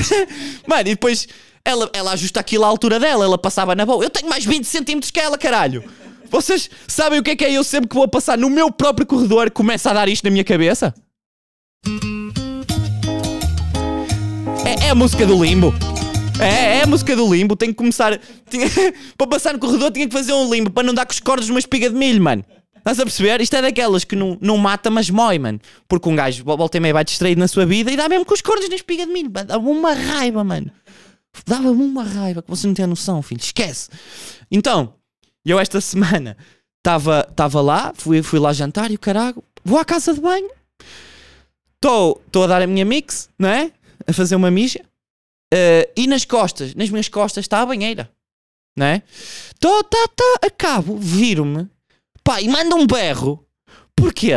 Mano, 0.66 0.88
e 0.88 0.94
depois 0.94 1.28
ela, 1.64 1.88
ela 1.92 2.12
ajusta 2.12 2.40
aquilo 2.40 2.64
à 2.64 2.68
altura 2.68 2.98
dela, 2.98 3.24
ela 3.24 3.38
passava 3.38 3.74
na 3.74 3.86
boa. 3.86 4.04
Eu 4.04 4.10
tenho 4.10 4.28
mais 4.28 4.44
20 4.44 4.64
centímetros 4.64 5.10
que 5.10 5.20
ela, 5.20 5.38
caralho. 5.38 5.84
Vocês 6.30 6.68
sabem 6.88 7.20
o 7.20 7.22
que 7.22 7.30
é 7.30 7.36
que 7.36 7.44
é 7.44 7.52
eu 7.52 7.62
sempre 7.62 7.88
que 7.88 7.94
vou 7.94 8.08
passar 8.08 8.36
no 8.36 8.50
meu 8.50 8.70
próprio 8.72 9.06
corredor 9.06 9.50
começa 9.50 9.90
a 9.90 9.94
dar 9.94 10.08
isto 10.08 10.24
na 10.24 10.30
minha 10.30 10.44
cabeça? 10.44 10.92
É, 14.64 14.86
é 14.86 14.90
a 14.90 14.94
música 14.94 15.24
do 15.24 15.42
limbo. 15.42 15.72
É, 16.40 16.78
é 16.78 16.82
a 16.82 16.86
música 16.86 17.14
do 17.14 17.32
limbo. 17.32 17.56
Tenho 17.56 17.72
que 17.72 17.78
começar. 17.78 18.18
Tinha, 18.48 18.66
para 19.16 19.26
passar 19.26 19.52
no 19.52 19.58
corredor 19.58 19.90
tinha 19.92 20.06
que 20.06 20.12
fazer 20.12 20.32
um 20.32 20.52
limbo 20.52 20.70
para 20.70 20.82
não 20.82 20.94
dar 20.94 21.06
com 21.06 21.12
os 21.12 21.20
cordes 21.20 21.46
de 21.46 21.52
uma 21.52 21.58
espiga 21.58 21.88
de 21.88 21.96
milho, 21.96 22.22
mano. 22.22 22.44
Estás 22.76 23.00
a 23.00 23.04
perceber? 23.04 23.40
Isto 23.40 23.56
é 23.56 23.62
daquelas 23.62 24.04
que 24.04 24.14
não, 24.14 24.36
não 24.40 24.58
mata, 24.58 24.90
mas 24.90 25.08
mói, 25.08 25.38
mano. 25.38 25.58
Porque 25.88 26.08
um 26.08 26.14
gajo 26.14 26.44
volta 26.44 26.76
e 26.76 26.80
meia 26.80 26.92
vai 26.92 27.04
distraído 27.04 27.38
na 27.38 27.48
sua 27.48 27.64
vida 27.64 27.90
e 27.90 27.96
dá 27.96 28.08
mesmo 28.08 28.26
com 28.26 28.34
os 28.34 28.42
cornos 28.42 28.68
na 28.68 28.76
espiga 28.76 29.06
de 29.06 29.12
milho. 29.12 29.30
Dá-me 29.30 29.68
uma 29.68 29.92
raiva, 29.92 30.44
mano. 30.44 30.70
Dava-me 31.46 31.82
uma 31.82 32.04
raiva 32.04 32.42
que 32.42 32.50
você 32.50 32.66
não 32.66 32.74
tem 32.74 32.86
noção, 32.86 33.22
filho. 33.22 33.40
Esquece. 33.40 33.88
Então, 34.50 34.94
eu 35.44 35.58
esta 35.58 35.80
semana 35.80 36.36
estava 36.78 37.60
lá, 37.62 37.92
fui, 37.94 38.22
fui 38.22 38.38
lá 38.38 38.52
jantar 38.52 38.90
e 38.90 38.96
o 38.96 38.98
caralho, 38.98 39.42
vou 39.64 39.78
à 39.78 39.84
casa 39.84 40.12
de 40.12 40.20
banho. 40.20 40.50
Estou 41.76 42.44
a 42.44 42.46
dar 42.46 42.60
a 42.60 42.66
minha 42.66 42.84
mix, 42.84 43.30
não 43.38 43.48
é? 43.48 43.72
A 44.06 44.12
fazer 44.12 44.36
uma 44.36 44.50
mija. 44.50 44.80
Uh, 45.54 45.86
e 45.96 46.08
nas 46.08 46.24
costas, 46.24 46.74
nas 46.74 46.90
minhas 46.90 47.08
costas 47.08 47.44
está 47.44 47.60
a 47.60 47.66
banheira. 47.66 48.10
Não 48.76 48.86
é? 48.86 49.02
Tô, 49.60 49.84
tá, 49.84 50.08
tá, 50.08 50.38
acabo, 50.46 50.96
viro-me 50.96 51.68
Pá, 52.24 52.40
e 52.40 52.48
manda 52.48 52.74
um 52.74 52.86
berro. 52.86 53.46
Porquê? 53.94 54.32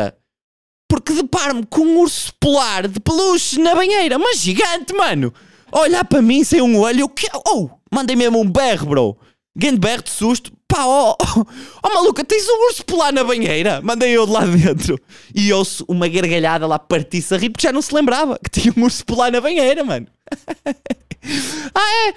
Porque 0.89 1.13
deparo-me 1.13 1.65
com 1.65 1.81
um 1.81 1.99
urso 2.01 2.33
polar 2.37 2.85
de 2.85 2.99
peluche 2.99 3.59
na 3.59 3.73
banheira, 3.73 4.19
mas 4.19 4.39
gigante, 4.39 4.93
mano. 4.93 5.33
Olhar 5.71 6.03
para 6.03 6.21
mim 6.21 6.43
sem 6.43 6.61
um 6.61 6.77
olho, 6.77 7.01
eu 7.01 7.09
que. 7.09 7.27
Oh, 7.47 7.69
mandei 7.91 8.15
mesmo 8.15 8.39
um 8.39 8.49
berro, 8.49 8.87
bro. 8.87 9.17
Grande 9.55 9.79
berro 9.79 10.03
de 10.03 10.09
susto. 10.09 10.51
Pá, 10.67 10.85
oh, 10.85 11.15
oh, 11.19 11.45
oh, 11.81 11.93
maluca, 11.93 12.25
tens 12.25 12.47
um 12.47 12.67
urso 12.67 12.85
polar 12.85 13.13
na 13.13 13.23
banheira? 13.23 13.81
Mandei 13.81 14.11
eu 14.11 14.25
de 14.25 14.33
lá 14.33 14.45
dentro. 14.45 14.99
E 15.33 15.51
ouço 15.53 15.85
uma 15.87 16.09
gargalhada 16.09 16.67
lá 16.67 16.77
partir-se 16.77 17.33
a 17.33 17.37
rir 17.37 17.49
porque 17.49 17.65
já 17.65 17.71
não 17.71 17.81
se 17.81 17.95
lembrava 17.95 18.37
que 18.37 18.49
tinha 18.49 18.73
um 18.75 18.83
urso 18.83 19.05
polar 19.05 19.31
na 19.31 19.39
banheira, 19.39 19.83
mano. 19.83 20.07
ah, 21.75 22.07
é? 22.07 22.13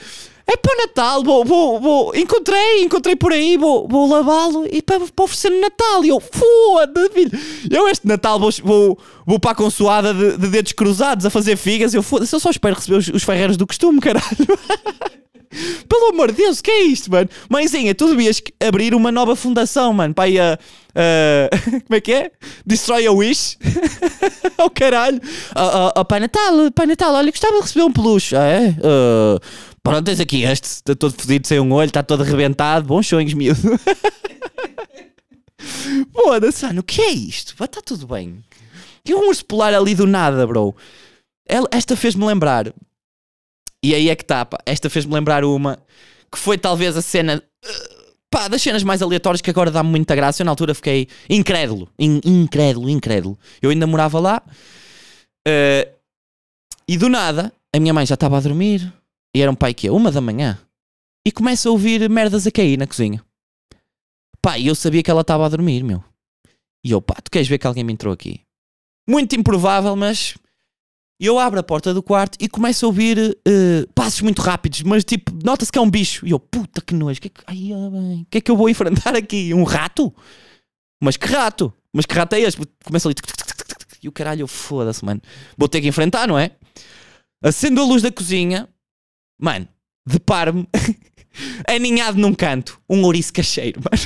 É 0.53 0.57
para 0.57 0.75
o 0.75 0.79
Natal, 0.79 1.23
vou, 1.23 1.44
vou, 1.44 1.81
vou, 1.81 2.16
encontrei, 2.16 2.83
encontrei 2.83 3.14
por 3.14 3.33
aí, 3.33 3.57
vou, 3.57 3.87
vou 3.87 4.11
lavá-lo 4.11 4.66
e 4.68 4.83
para, 4.83 4.99
para 4.99 5.25
oferecer 5.25 5.49
no 5.49 5.61
Natal. 5.61 6.05
E 6.05 6.09
eu, 6.09 6.18
foda 6.18 7.09
filho. 7.11 7.31
Eu 7.70 7.87
este 7.87 8.05
Natal 8.05 8.40
vou, 8.40 8.51
vou, 8.64 8.99
vou 9.25 9.38
para 9.38 9.53
a 9.53 9.55
consoada 9.55 10.12
de, 10.12 10.37
de 10.37 10.49
dedos 10.49 10.73
cruzados 10.73 11.25
a 11.25 11.31
fazer 11.31 11.57
figas. 11.57 11.94
Eu, 11.94 12.03
foda 12.03 12.27
eu 12.31 12.40
só 12.40 12.51
espero 12.51 12.75
receber 12.75 12.96
os, 12.96 13.07
os 13.07 13.23
ferreiros 13.23 13.57
do 13.57 13.64
costume, 13.64 14.01
caralho. 14.01 14.25
Pelo 16.11 16.23
amor 16.23 16.33
de 16.33 16.38
Deus, 16.38 16.59
o 16.59 16.62
que 16.62 16.70
é 16.73 16.83
isto, 16.83 17.09
mano? 17.09 17.29
Mãezinha, 17.49 17.94
tu 17.94 18.09
devias 18.09 18.42
abrir 18.59 18.94
uma 18.96 19.12
nova 19.12 19.37
fundação, 19.37 19.92
mano, 19.92 20.12
para 20.12 20.29
ir 20.29 20.40
a. 20.40 20.59
Uh, 20.90 21.81
como 21.87 21.96
é 21.96 22.01
que 22.01 22.12
é? 22.12 22.33
Destroy 22.66 23.07
a 23.07 23.12
Wish? 23.12 23.57
oh 24.59 24.68
caralho! 24.68 25.20
Oh, 25.55 25.61
oh, 25.61 26.01
oh, 26.01 26.05
Pai 26.05 26.18
Natal, 26.18 26.73
Pai 26.75 26.87
Natal, 26.87 27.14
olha, 27.14 27.31
gostava 27.31 27.55
de 27.55 27.62
receber 27.62 27.85
um 27.85 27.92
peluche. 27.92 28.35
Ah, 28.35 28.44
é? 28.44 28.70
Uh, 28.70 29.38
Pronto, 29.85 30.05
tens 30.05 30.18
aqui 30.18 30.42
este, 30.42 30.64
está 30.64 30.96
todo 30.96 31.14
fodido, 31.14 31.46
sem 31.46 31.61
um 31.61 31.73
olho, 31.73 31.87
está 31.87 32.03
todo 32.03 32.25
arrebentado. 32.25 32.88
Bons 32.88 33.07
sonhos, 33.07 33.33
miúdo. 33.33 33.61
Foda-se, 36.12 36.66
o 36.66 36.83
que 36.83 37.03
é 37.03 37.11
isto? 37.12 37.55
Está 37.62 37.81
tudo 37.81 38.09
bem. 38.09 38.42
E 39.07 39.14
um 39.14 39.29
urso 39.29 39.44
polar 39.44 39.73
ali 39.73 39.94
do 39.94 40.09
nada, 40.09 40.44
bro. 40.44 40.75
Esta 41.70 41.94
fez-me 41.94 42.27
lembrar. 42.27 42.73
E 43.83 43.95
aí 43.95 44.09
é 44.11 44.16
que 44.16 44.23
está, 44.23 44.47
Esta 44.66 44.90
fez-me 44.90 45.14
lembrar 45.14 45.45
uma 45.45 45.79
que 46.31 46.38
foi 46.38 46.57
talvez 46.59 46.97
a 46.97 47.03
cena 47.03 47.43
uh, 47.64 48.14
pá, 48.31 48.47
das 48.47 48.62
cenas 48.62 48.83
mais 48.83 49.03
aleatórias 49.03 49.40
que 49.40 49.51
agora 49.51 49.71
dá-me 49.71 49.90
muita 49.90 50.14
graça. 50.14 50.43
Eu 50.43 50.45
na 50.45 50.53
altura 50.53 50.75
fiquei 50.75 51.09
incrédulo, 51.29 51.88
in- 51.99 52.21
incrédulo, 52.25 52.88
incrédulo. 52.88 53.38
Eu 53.61 53.71
ainda 53.71 53.87
morava 53.87 54.21
lá 54.21 54.43
eh, 55.47 55.88
e 56.87 56.97
do 56.97 57.09
nada 57.09 57.53
a 57.75 57.81
minha 57.81 57.95
mãe 57.95 58.05
já 58.07 58.14
estava 58.14 58.37
a 58.37 58.40
dormir 58.40 58.93
e 59.35 59.40
era 59.40 59.51
um 59.51 59.55
pai 59.55 59.73
que 59.75 59.87
é 59.88 59.93
uma 59.93 60.11
da 60.11 60.21
manhã 60.21 60.59
e 61.27 61.33
começa 61.33 61.69
a 61.69 61.73
ouvir 61.73 62.09
merdas 62.09 62.47
a 62.47 62.51
cair 62.51 62.79
na 62.79 62.87
cozinha. 62.87 63.25
Pá, 64.43 64.59
e 64.59 64.66
eu 64.66 64.75
sabia 64.75 65.03
que 65.03 65.11
ela 65.11 65.21
estava 65.21 65.45
a 65.45 65.49
dormir, 65.49 65.83
meu. 65.85 66.03
E 66.85 66.93
eu, 66.93 67.03
pá, 67.03 67.14
tu 67.23 67.31
queres 67.31 67.47
ver 67.47 67.59
que 67.59 67.66
alguém 67.66 67.85
me 67.85 67.93
entrou 67.93 68.12
aqui? 68.12 68.40
Muito 69.09 69.37
improvável, 69.37 69.95
mas 69.97 70.37
eu 71.26 71.38
abro 71.38 71.61
a 71.61 71.62
porta 71.62 71.92
do 71.92 72.02
quarto 72.02 72.38
e 72.40 72.48
começo 72.48 72.85
a 72.85 72.88
ouvir 72.88 73.38
eh, 73.46 73.87
passos 73.94 74.22
muito 74.22 74.40
rápidos, 74.40 74.83
mas 74.83 75.04
tipo, 75.04 75.30
nota-se 75.44 75.70
que 75.70 75.78
é 75.78 75.80
um 75.80 75.90
bicho. 75.90 76.26
E 76.26 76.30
eu, 76.30 76.40
puta 76.40 76.80
que 76.80 76.94
nojo, 76.94 77.20
que 77.20 77.28
é 77.28 77.30
que, 77.30 77.42
ai, 77.46 77.90
bem, 77.90 78.26
que 78.30 78.38
é 78.38 78.40
que 78.40 78.50
eu 78.50 78.56
vou 78.56 78.70
enfrentar 78.70 79.14
aqui? 79.14 79.52
Um 79.52 79.64
rato? 79.64 80.14
Mas 81.02 81.18
que 81.18 81.26
rato? 81.26 81.72
Mas 81.92 82.06
que 82.06 82.14
rato 82.14 82.35
é 82.35 82.40
este? 82.40 82.61
Começa 82.85 83.06
ali. 83.06 83.14
tuc, 83.14 83.26
tuc, 83.26 83.37
tuc, 83.46 83.98
E 84.02 84.09
o 84.09 84.12
caralho, 84.12 84.46
foda-se, 84.46 85.04
mano. 85.04 85.20
Vou 85.59 85.68
ter 85.68 85.83
que 85.83 85.88
enfrentar, 85.88 86.26
não 86.26 86.38
é? 86.38 86.52
Acendo 87.42 87.83
a 87.83 87.85
luz 87.85 88.00
da 88.00 88.11
cozinha, 88.11 88.66
mano, 89.38 89.68
deparo-me 90.06 90.66
aninhado 91.68 92.18
num 92.18 92.35
canto, 92.35 92.80
um 92.88 93.02
ouriço 93.04 93.33
cacheiro, 93.33 93.80
mano. 93.80 94.02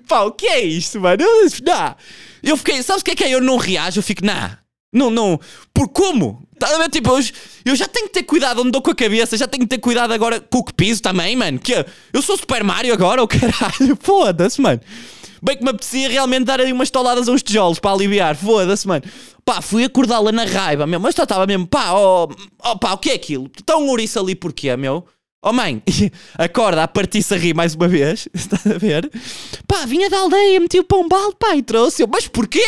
Pá, 0.06 0.22
o 0.22 0.32
que 0.32 0.46
é 0.46 0.60
isto, 0.60 1.00
mano? 1.00 1.24
Não. 1.64 1.96
Eu 2.42 2.56
fiquei, 2.56 2.82
sabes 2.82 3.02
o 3.02 3.04
que 3.04 3.12
é 3.12 3.14
que 3.14 3.24
é? 3.24 3.30
Eu 3.30 3.40
não 3.40 3.56
reajo, 3.56 3.98
eu 3.98 4.02
fico, 4.02 4.24
nah, 4.24 4.58
não, 4.92 5.10
não, 5.10 5.38
por 5.72 5.88
como? 5.88 6.46
Tipo, 6.90 7.10
eu, 7.64 7.76
já 7.76 7.86
tenho 7.86 8.06
que 8.06 8.14
ter 8.14 8.22
cuidado 8.24 8.60
onde 8.62 8.72
dou 8.72 8.82
com 8.82 8.90
a 8.90 8.94
cabeça, 8.94 9.36
já 9.36 9.46
tenho 9.46 9.62
que 9.62 9.68
ter 9.68 9.78
cuidado 9.78 10.12
agora 10.12 10.40
com 10.40 10.58
o 10.58 10.64
que 10.64 10.72
piso 10.72 11.00
também, 11.00 11.36
mano. 11.36 11.58
Que 11.58 11.84
eu 12.12 12.20
sou 12.20 12.36
Super 12.36 12.64
Mario 12.64 12.92
agora, 12.92 13.22
o 13.22 13.28
caralho, 13.28 13.96
foda-se, 14.00 14.60
mano. 14.60 14.80
Bem 15.40 15.56
que 15.56 15.62
me 15.62 15.70
apetecia 15.70 16.08
realmente 16.08 16.44
dar 16.44 16.60
aí 16.60 16.72
umas 16.72 16.90
toladas 16.90 17.28
a 17.28 17.32
uns 17.32 17.44
tijolos 17.44 17.78
para 17.78 17.92
aliviar, 17.92 18.34
foda-se, 18.34 18.88
mano. 18.88 19.04
Pá, 19.44 19.62
fui 19.62 19.84
acordá-la 19.84 20.32
na 20.32 20.44
raiva, 20.44 20.84
meu, 20.86 20.98
mas 20.98 21.16
estava 21.16 21.46
mesmo, 21.46 21.66
pá, 21.66 21.92
ó, 21.92 22.28
ó, 22.60 22.76
pá, 22.76 22.92
o 22.92 22.98
que 22.98 23.10
é 23.10 23.14
aquilo? 23.14 23.48
Um 23.70 23.88
ouriço 23.88 24.18
ali 24.18 24.34
porquê, 24.34 24.76
meu? 24.76 25.06
Oh 25.40 25.52
mãe, 25.52 25.80
acorda 26.36 26.82
a 26.82 26.88
partir-se 26.88 27.32
a 27.32 27.36
rir 27.36 27.54
mais 27.54 27.74
uma 27.74 27.86
vez, 27.86 28.28
estás 28.34 28.66
a 28.66 28.76
ver? 28.76 29.08
Pá, 29.68 29.86
vinha 29.86 30.10
da 30.10 30.18
aldeia, 30.18 30.58
meti 30.58 30.80
o 30.80 30.84
pão 30.84 31.08
balde, 31.08 31.36
pá, 31.38 31.54
e 31.54 31.62
trouxe-o. 31.62 32.08
Mas 32.08 32.26
porquê? 32.26 32.60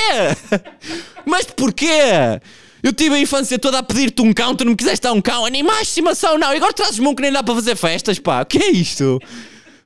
Mas 1.26 1.46
porquê? 1.46 2.40
Eu 2.83 2.92
tive 2.92 3.16
a 3.16 3.18
infância 3.18 3.59
toda 3.59 3.78
a 3.78 3.83
pedir-te 3.83 4.22
um 4.22 4.33
cão, 4.33 4.54
tu 4.54 4.64
não 4.64 4.70
me 4.70 4.76
quiseste 4.76 5.02
dar 5.02 5.12
um 5.12 5.20
cão, 5.20 5.44
animais 5.44 5.80
de 5.80 5.88
estimação, 5.88 6.38
não. 6.38 6.52
E 6.52 6.56
agora 6.56 6.72
trazes-me 6.72 7.09
um 7.09 7.14
que 7.14 7.22
nem 7.22 7.33
dá 7.33 7.42
para 7.42 7.54
fazer 7.56 7.76
festas, 7.76 8.20
pá. 8.20 8.42
O 8.42 8.46
que 8.46 8.59
é 8.59 8.70
isto? 8.70 9.18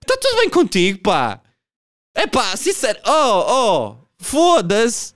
Está 0.01 0.19
tudo 0.21 0.37
bem 0.41 0.51
contigo, 0.51 1.01
pá? 1.03 1.41
É 2.15 2.27
pá, 2.27 2.55
sincero, 2.55 2.99
oh, 3.07 3.45
oh, 3.49 3.97
foda-se. 4.19 5.15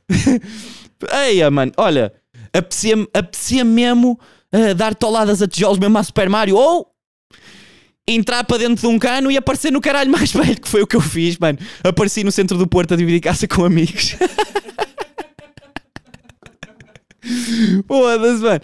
Eia, 1.12 1.50
mano, 1.50 1.70
olha, 1.76 2.12
apetecia, 2.52 2.94
apetecia 3.12 3.62
mesmo 3.62 4.18
uh, 4.52 4.74
dar 4.74 4.94
toladas 4.94 5.42
a 5.42 5.46
tijolos 5.46 5.78
mesmo 5.78 5.96
a 5.98 6.02
Super 6.02 6.28
Mario, 6.28 6.57
ou 6.57 6.97
entrar 8.09 8.44
para 8.44 8.59
dentro 8.59 8.77
de 8.77 8.87
um 8.87 8.99
cano 8.99 9.31
e 9.31 9.37
aparecer 9.37 9.71
no 9.71 9.81
caralho 9.81 10.11
mais 10.11 10.33
velho, 10.35 10.61
que 10.61 10.68
foi 10.68 10.83
o 10.83 10.87
que 10.87 10.97
eu 10.97 11.01
fiz, 11.01 11.37
mano. 11.38 11.59
Apareci 11.85 12.25
no 12.25 12.33
centro 12.33 12.57
do 12.57 12.66
Porto 12.66 12.94
a 12.94 12.97
dividir 12.97 13.21
casa 13.21 13.47
com 13.47 13.64
amigos. 13.64 14.16
Foda-se, 17.87 18.42
mano. 18.42 18.61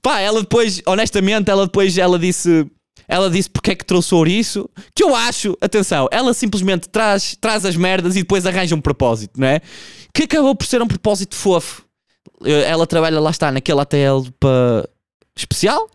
Pá, 0.00 0.20
ela 0.20 0.40
depois, 0.40 0.80
honestamente, 0.86 1.50
ela 1.50 1.66
depois, 1.66 1.98
ela 1.98 2.18
disse... 2.18 2.66
Ela 3.10 3.30
disse 3.30 3.48
porque 3.48 3.70
é 3.70 3.74
que 3.74 3.86
trouxe 3.86 4.14
o 4.14 4.18
ouriço. 4.18 4.68
Que 4.94 5.02
eu 5.02 5.14
acho, 5.14 5.56
atenção, 5.62 6.08
ela 6.10 6.34
simplesmente 6.34 6.90
traz, 6.90 7.34
traz 7.40 7.64
as 7.64 7.74
merdas 7.74 8.16
e 8.16 8.18
depois 8.18 8.44
arranja 8.44 8.74
um 8.74 8.82
propósito, 8.82 9.40
não 9.40 9.48
é? 9.48 9.62
Que 10.12 10.24
acabou 10.24 10.54
por 10.54 10.66
ser 10.66 10.82
um 10.82 10.86
propósito 10.86 11.34
fofo. 11.34 11.84
Ela 12.44 12.86
trabalha, 12.86 13.18
lá 13.18 13.30
está, 13.30 13.50
naquele 13.50 13.80
hotel 13.80 14.26
para 14.38 14.86
especial, 15.40 15.88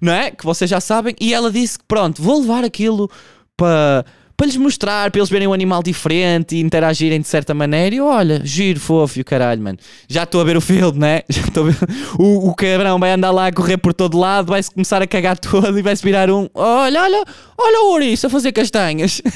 não 0.00 0.12
é? 0.12 0.30
Que 0.30 0.44
vocês 0.44 0.68
já 0.68 0.80
sabem. 0.80 1.14
E 1.20 1.32
ela 1.32 1.50
disse 1.50 1.78
que 1.78 1.84
pronto, 1.86 2.22
vou 2.22 2.40
levar 2.40 2.64
aquilo 2.64 3.10
para 3.56 4.04
para 4.38 4.46
lhes 4.46 4.56
mostrar, 4.56 5.10
para 5.10 5.18
eles 5.18 5.28
verem 5.28 5.48
um 5.48 5.52
animal 5.52 5.82
diferente 5.82 6.54
e 6.54 6.60
interagirem 6.60 7.20
de 7.20 7.26
certa 7.26 7.52
maneira. 7.52 7.96
E 7.96 8.00
olha, 8.00 8.40
giro, 8.44 8.78
fofo 8.78 9.18
e 9.18 9.22
o 9.22 9.24
caralho, 9.24 9.60
mano. 9.60 9.76
Já 10.08 10.22
estou 10.22 10.40
a 10.40 10.44
ver 10.44 10.56
o 10.56 10.60
filme, 10.60 10.96
né? 10.96 11.22
Já 11.28 11.42
estou 11.42 11.64
ver. 11.64 11.76
O, 12.16 12.48
o 12.48 12.54
cabrão 12.54 13.00
vai 13.00 13.10
andar 13.10 13.32
lá 13.32 13.48
a 13.48 13.52
correr 13.52 13.78
por 13.78 13.92
todo 13.92 14.16
lado, 14.16 14.50
vai-se 14.50 14.70
começar 14.70 15.02
a 15.02 15.08
cagar 15.08 15.36
todo 15.36 15.76
e 15.76 15.82
vai-se 15.82 16.04
virar 16.04 16.30
um. 16.30 16.48
Olha, 16.54 17.02
olha, 17.02 17.24
olha 17.58 17.82
o 17.82 17.90
ouriço 17.90 18.28
a 18.28 18.30
fazer 18.30 18.52
castanhas. 18.52 19.20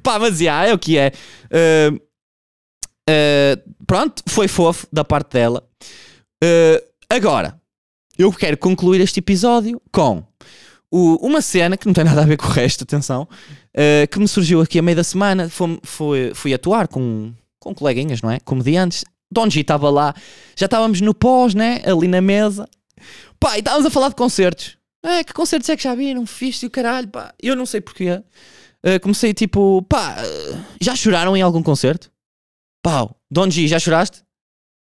Pá, 0.00 0.16
mas 0.16 0.38
já, 0.38 0.66
é 0.66 0.72
o 0.72 0.78
que 0.78 0.96
é. 0.96 1.10
Uh, 1.50 1.96
uh, 3.10 3.74
pronto, 3.88 4.22
foi 4.28 4.46
fofo 4.46 4.86
da 4.92 5.04
parte 5.04 5.32
dela. 5.32 5.64
Uh, 6.42 6.82
agora, 7.08 7.60
eu 8.18 8.32
quero 8.32 8.56
concluir 8.56 9.00
este 9.00 9.20
episódio 9.20 9.80
com 9.92 10.24
o, 10.90 11.16
uma 11.26 11.40
cena 11.42 11.76
que 11.76 11.86
não 11.86 11.92
tem 11.92 12.04
nada 12.04 12.22
a 12.22 12.26
ver 12.26 12.36
com 12.36 12.46
o 12.46 12.50
resto, 12.50 12.84
atenção, 12.84 13.22
uh, 13.22 14.08
que 14.10 14.18
me 14.18 14.28
surgiu 14.28 14.60
aqui 14.60 14.78
a 14.78 14.82
meio 14.82 14.96
da 14.96 15.04
semana. 15.04 15.48
Fui, 15.48 15.80
fui, 15.82 16.32
fui 16.34 16.54
atuar 16.54 16.88
com, 16.88 17.32
com 17.58 17.74
coleguinhas, 17.74 18.22
não 18.22 18.30
é? 18.30 18.38
Comediantes. 18.40 19.04
Don 19.30 19.50
G 19.50 19.60
estava 19.60 19.90
lá, 19.90 20.14
já 20.56 20.66
estávamos 20.66 21.00
no 21.00 21.12
pós, 21.12 21.54
né? 21.54 21.82
Ali 21.84 22.06
na 22.06 22.20
mesa. 22.20 22.68
Pá, 23.40 23.56
e 23.56 23.58
estávamos 23.58 23.86
a 23.86 23.90
falar 23.90 24.10
de 24.10 24.14
concertos. 24.14 24.78
É, 25.04 25.24
que 25.24 25.34
concertos 25.34 25.68
é 25.68 25.76
que 25.76 25.82
já 25.82 25.94
viram? 25.94 26.24
Fixe 26.24 26.64
o 26.66 26.70
caralho, 26.70 27.08
pá. 27.08 27.34
Eu 27.42 27.56
não 27.56 27.66
sei 27.66 27.80
porquê. 27.80 28.22
Uh, 28.86 29.00
comecei 29.02 29.34
tipo, 29.34 29.82
pá, 29.82 30.16
já 30.80 30.94
choraram 30.94 31.36
em 31.36 31.42
algum 31.42 31.62
concerto? 31.62 32.12
Pau, 32.82 33.16
Don 33.30 33.50
G, 33.50 33.66
já 33.66 33.78
choraste? 33.78 34.23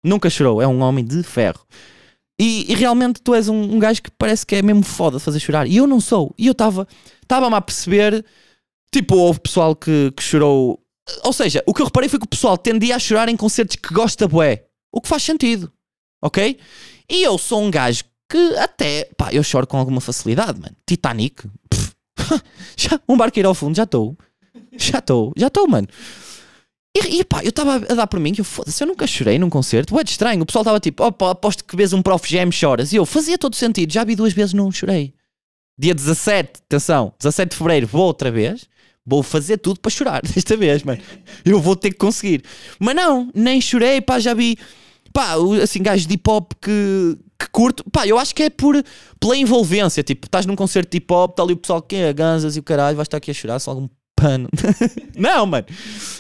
Nunca 0.04 0.28
chorou, 0.28 0.60
é 0.60 0.66
um 0.66 0.80
homem 0.80 1.04
de 1.04 1.22
ferro. 1.22 1.66
E, 2.40 2.72
e, 2.72 2.74
realmente 2.74 3.20
tu 3.22 3.34
és 3.34 3.48
um, 3.48 3.74
um 3.74 3.78
gajo 3.78 4.02
que 4.02 4.10
parece 4.10 4.44
que 4.44 4.56
é 4.56 4.62
mesmo 4.62 4.82
foda 4.82 5.18
de 5.18 5.22
fazer 5.22 5.38
chorar. 5.38 5.66
E 5.66 5.76
eu 5.76 5.86
não 5.86 6.00
sou. 6.00 6.34
E 6.36 6.46
eu 6.46 6.52
estava 6.52 6.88
estava-me 7.22 7.54
a 7.54 7.60
perceber, 7.60 8.24
tipo, 8.92 9.14
houve 9.14 9.38
pessoal 9.38 9.76
que, 9.76 10.12
que 10.16 10.22
chorou. 10.22 10.80
Ou 11.22 11.32
seja, 11.32 11.62
o 11.66 11.72
que 11.72 11.82
eu 11.82 11.86
reparei 11.86 12.08
foi 12.08 12.18
que 12.18 12.26
o 12.26 12.28
pessoal 12.28 12.58
tendia 12.58 12.96
a 12.96 12.98
chorar 12.98 13.28
em 13.28 13.36
concertos 13.36 13.76
que 13.76 13.94
gosta 13.94 14.26
bué. 14.26 14.64
O 14.92 15.00
que 15.00 15.08
faz 15.08 15.22
sentido. 15.22 15.72
Ok? 16.20 16.58
E 17.08 17.22
eu 17.22 17.38
sou 17.38 17.62
um 17.62 17.70
gajo 17.70 18.04
que 18.28 18.56
até, 18.56 19.04
pá, 19.16 19.32
eu 19.32 19.42
choro 19.42 19.66
com 19.66 19.76
alguma 19.76 20.00
facilidade, 20.00 20.60
mano. 20.60 20.74
Titanic. 20.86 21.44
Já, 22.76 22.98
um 23.08 23.16
barqueiro 23.16 23.48
ao 23.48 23.54
fundo, 23.54 23.76
já 23.76 23.82
estou. 23.82 24.16
Já 24.72 24.98
estou, 24.98 25.32
já 25.36 25.48
estou, 25.48 25.68
mano. 25.68 25.86
E, 26.94 27.20
e 27.20 27.24
pá, 27.24 27.42
eu 27.42 27.48
estava 27.48 27.76
a 27.76 27.94
dar 27.94 28.06
por 28.06 28.20
mim 28.20 28.34
que 28.34 28.42
eu 28.42 28.44
foda-se, 28.44 28.82
eu 28.82 28.86
nunca 28.86 29.06
chorei 29.06 29.38
num 29.38 29.48
concerto. 29.48 29.94
Ué, 29.94 30.02
estranho. 30.04 30.42
O 30.42 30.46
pessoal 30.46 30.62
estava 30.62 30.78
tipo, 30.78 31.02
opa, 31.02 31.30
aposto 31.30 31.64
que 31.64 31.74
vês 31.74 31.92
um 31.92 32.02
Prof 32.02 32.28
Jam 32.28 32.52
choras. 32.52 32.92
E 32.92 32.96
eu 32.96 33.06
fazia 33.06 33.38
todo 33.38 33.56
sentido. 33.56 33.92
Já 33.92 34.04
vi 34.04 34.14
duas 34.14 34.32
vezes, 34.32 34.52
não 34.52 34.70
chorei. 34.70 35.14
Dia 35.78 35.94
17, 35.94 36.60
atenção, 36.66 37.14
17 37.18 37.50
de 37.50 37.56
fevereiro, 37.56 37.86
vou 37.86 38.02
outra 38.02 38.30
vez. 38.30 38.68
Vou 39.04 39.22
fazer 39.22 39.56
tudo 39.58 39.80
para 39.80 39.90
chorar 39.90 40.22
desta 40.34 40.56
vez, 40.56 40.82
mano. 40.82 41.00
Eu 41.44 41.60
vou 41.60 41.74
ter 41.74 41.90
que 41.90 41.96
conseguir. 41.96 42.44
Mas 42.78 42.94
não, 42.94 43.30
nem 43.34 43.60
chorei, 43.60 44.00
pá, 44.00 44.20
já 44.20 44.34
vi. 44.34 44.58
Pá, 45.12 45.34
assim, 45.62 45.82
gajos 45.82 46.06
de 46.06 46.14
hip 46.14 46.30
hop 46.30 46.52
que, 46.60 47.18
que 47.38 47.48
curto. 47.50 47.84
Pá, 47.90 48.06
eu 48.06 48.18
acho 48.18 48.34
que 48.34 48.44
é 48.44 48.50
por, 48.50 48.82
pela 49.18 49.36
envolvência. 49.36 50.02
Tipo, 50.02 50.26
estás 50.26 50.44
num 50.44 50.54
concerto 50.54 50.90
de 50.90 50.98
hip 50.98 51.12
hop, 51.12 51.32
está 51.32 51.42
ali 51.42 51.54
o 51.54 51.56
pessoal 51.56 51.80
que 51.80 51.96
é 51.96 52.12
ganzas 52.12 52.54
e 52.54 52.60
o 52.60 52.62
caralho, 52.62 52.96
vais 52.96 53.06
estar 53.06 53.16
aqui 53.16 53.30
a 53.30 53.34
chorar, 53.34 53.58
só 53.58 53.70
algum 53.70 53.88
pano. 54.22 54.48
não, 55.16 55.44
mano. 55.46 55.66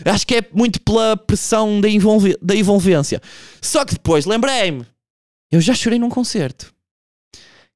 Acho 0.04 0.26
que 0.26 0.36
é 0.36 0.44
muito 0.52 0.80
pela 0.80 1.16
pressão 1.16 1.80
da, 1.80 1.88
envolv 1.88 2.34
da 2.42 2.54
envolvência. 2.54 3.20
Só 3.60 3.84
que 3.84 3.94
depois 3.94 4.26
lembrei-me. 4.26 4.84
Eu 5.50 5.60
já 5.60 5.74
chorei 5.74 5.98
num 5.98 6.08
concerto. 6.08 6.72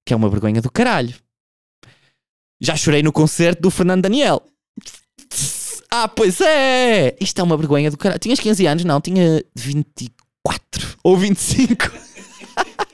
Que 0.05 0.12
é 0.12 0.17
uma 0.17 0.29
vergonha 0.29 0.61
do 0.61 0.71
caralho. 0.71 1.15
Já 2.61 2.77
chorei 2.77 3.03
no 3.03 3.12
concerto 3.12 3.62
do 3.62 3.71
Fernando 3.71 4.03
Daniel. 4.03 4.43
Ah, 5.91 6.09
pois 6.09 6.41
é! 6.41 7.17
Isto 7.21 7.41
é 7.41 7.45
uma 7.45 7.57
vergonha 7.57 7.91
do 7.91 7.97
caralho. 7.97 8.19
Tinhas 8.19 8.41
15 8.41 8.67
anos? 8.67 8.85
Não, 8.85 9.01
tinha 9.01 9.45
24 9.55 10.99
ou 11.03 11.17
25. 11.17 11.93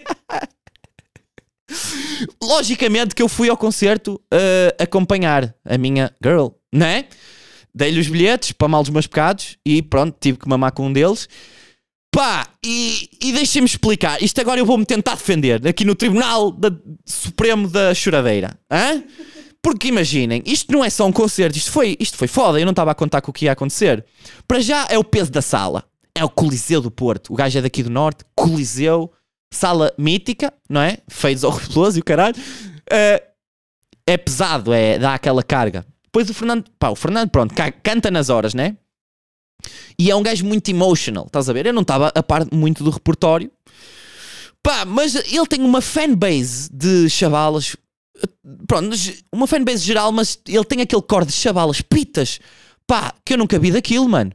Logicamente 2.42 3.14
que 3.14 3.22
eu 3.22 3.28
fui 3.28 3.48
ao 3.48 3.56
concerto 3.56 4.14
uh, 4.32 4.82
acompanhar 4.82 5.54
a 5.64 5.78
minha 5.78 6.12
girl, 6.22 6.48
não 6.72 6.86
é? 6.86 7.06
Dei-lhe 7.74 8.00
os 8.00 8.08
bilhetes 8.08 8.52
para 8.52 8.68
mal 8.68 8.82
dos 8.82 8.90
meus 8.90 9.06
pecados 9.06 9.56
e 9.64 9.80
pronto, 9.82 10.16
tive 10.20 10.38
que 10.38 10.48
mamar 10.48 10.72
com 10.72 10.86
um 10.86 10.92
deles. 10.92 11.28
Pá, 12.14 12.46
e, 12.64 13.08
e 13.22 13.32
deixem-me 13.32 13.66
explicar. 13.66 14.22
Isto 14.22 14.40
agora 14.42 14.60
eu 14.60 14.66
vou-me 14.66 14.84
tentar 14.84 15.14
defender 15.14 15.66
aqui 15.66 15.82
no 15.82 15.94
Tribunal 15.94 16.50
da, 16.50 16.70
Supremo 17.06 17.66
da 17.66 17.94
Choradeira. 17.94 18.58
Hã? 18.70 19.02
Porque 19.62 19.88
imaginem, 19.88 20.42
isto 20.44 20.70
não 20.72 20.84
é 20.84 20.90
só 20.90 21.06
um 21.06 21.12
concerto, 21.12 21.56
isto 21.56 21.70
foi, 21.70 21.96
isto 21.98 22.18
foi 22.18 22.26
foda, 22.26 22.58
eu 22.58 22.66
não 22.66 22.72
estava 22.72 22.90
a 22.90 22.94
contar 22.94 23.20
com 23.22 23.30
o 23.30 23.34
que 23.34 23.46
ia 23.46 23.52
acontecer. 23.52 24.04
Para 24.46 24.60
já 24.60 24.86
é 24.90 24.98
o 24.98 25.04
peso 25.04 25.30
da 25.30 25.40
sala. 25.40 25.84
É 26.14 26.22
o 26.22 26.28
Coliseu 26.28 26.82
do 26.82 26.90
Porto. 26.90 27.32
O 27.32 27.36
gajo 27.36 27.58
é 27.58 27.62
daqui 27.62 27.82
do 27.82 27.88
Norte, 27.88 28.24
Coliseu, 28.36 29.10
sala 29.52 29.92
mítica, 29.96 30.52
não 30.68 30.80
é? 30.80 30.98
Feios 31.08 31.44
horrorosos 31.44 31.96
e 31.98 32.00
o 32.00 32.04
caralho. 32.04 32.34
Uh, 32.36 33.32
é 34.06 34.16
pesado, 34.16 34.72
é, 34.72 34.98
dá 34.98 35.14
aquela 35.14 35.42
carga. 35.42 35.86
Depois 36.04 36.28
o 36.28 36.34
Fernando, 36.34 36.64
pá, 36.78 36.90
o 36.90 36.96
Fernando, 36.96 37.30
pronto, 37.30 37.54
ca- 37.54 37.70
canta 37.70 38.10
nas 38.10 38.28
horas, 38.28 38.52
né? 38.52 38.76
E 39.98 40.10
é 40.10 40.16
um 40.16 40.22
gajo 40.22 40.44
muito 40.44 40.68
emotional, 40.70 41.26
estás 41.26 41.48
a 41.48 41.52
ver? 41.52 41.66
Eu 41.66 41.72
não 41.72 41.82
estava 41.82 42.08
a 42.14 42.22
par 42.22 42.44
muito 42.52 42.82
do 42.82 42.90
repertório. 42.90 43.50
Pá, 44.62 44.84
mas 44.84 45.14
ele 45.14 45.46
tem 45.46 45.62
uma 45.62 45.80
fanbase 45.80 46.68
de 46.72 47.08
chavalas. 47.08 47.76
Pronto, 48.66 48.96
uma 49.32 49.46
fanbase 49.46 49.84
geral, 49.84 50.12
mas 50.12 50.38
ele 50.46 50.64
tem 50.64 50.80
aquele 50.80 51.02
core 51.02 51.26
de 51.26 51.32
chavalas 51.32 51.80
pitas. 51.80 52.40
Pá, 52.86 53.14
que 53.24 53.34
eu 53.34 53.38
nunca 53.38 53.58
vi 53.58 53.70
daquilo, 53.70 54.08
mano. 54.08 54.32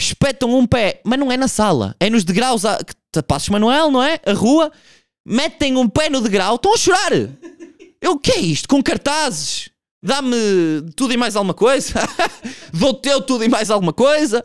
Espetam 0.00 0.56
um 0.56 0.66
pé, 0.66 1.00
mas 1.04 1.18
não 1.18 1.30
é 1.30 1.36
na 1.36 1.46
sala, 1.46 1.94
é 2.00 2.08
nos 2.08 2.24
degraus. 2.24 2.64
A, 2.64 2.78
Passos 3.26 3.48
Manuel, 3.50 3.90
não 3.90 4.02
é? 4.02 4.18
A 4.24 4.32
rua. 4.32 4.72
Metem 5.26 5.76
um 5.76 5.88
pé 5.88 6.08
no 6.08 6.20
degrau, 6.20 6.54
estão 6.56 6.74
a 6.74 6.78
chorar. 6.78 7.12
Eu, 8.00 8.12
o 8.12 8.18
que 8.18 8.32
é 8.32 8.38
isto? 8.38 8.66
Com 8.66 8.82
cartazes? 8.82 9.68
Dá-me 10.02 10.34
tudo 10.96 11.12
e 11.12 11.16
mais 11.18 11.36
alguma 11.36 11.52
coisa? 11.52 11.92
Dou-te 12.72 13.10
eu 13.10 13.20
tudo 13.20 13.44
e 13.44 13.48
mais 13.48 13.70
alguma 13.70 13.92
coisa? 13.92 14.42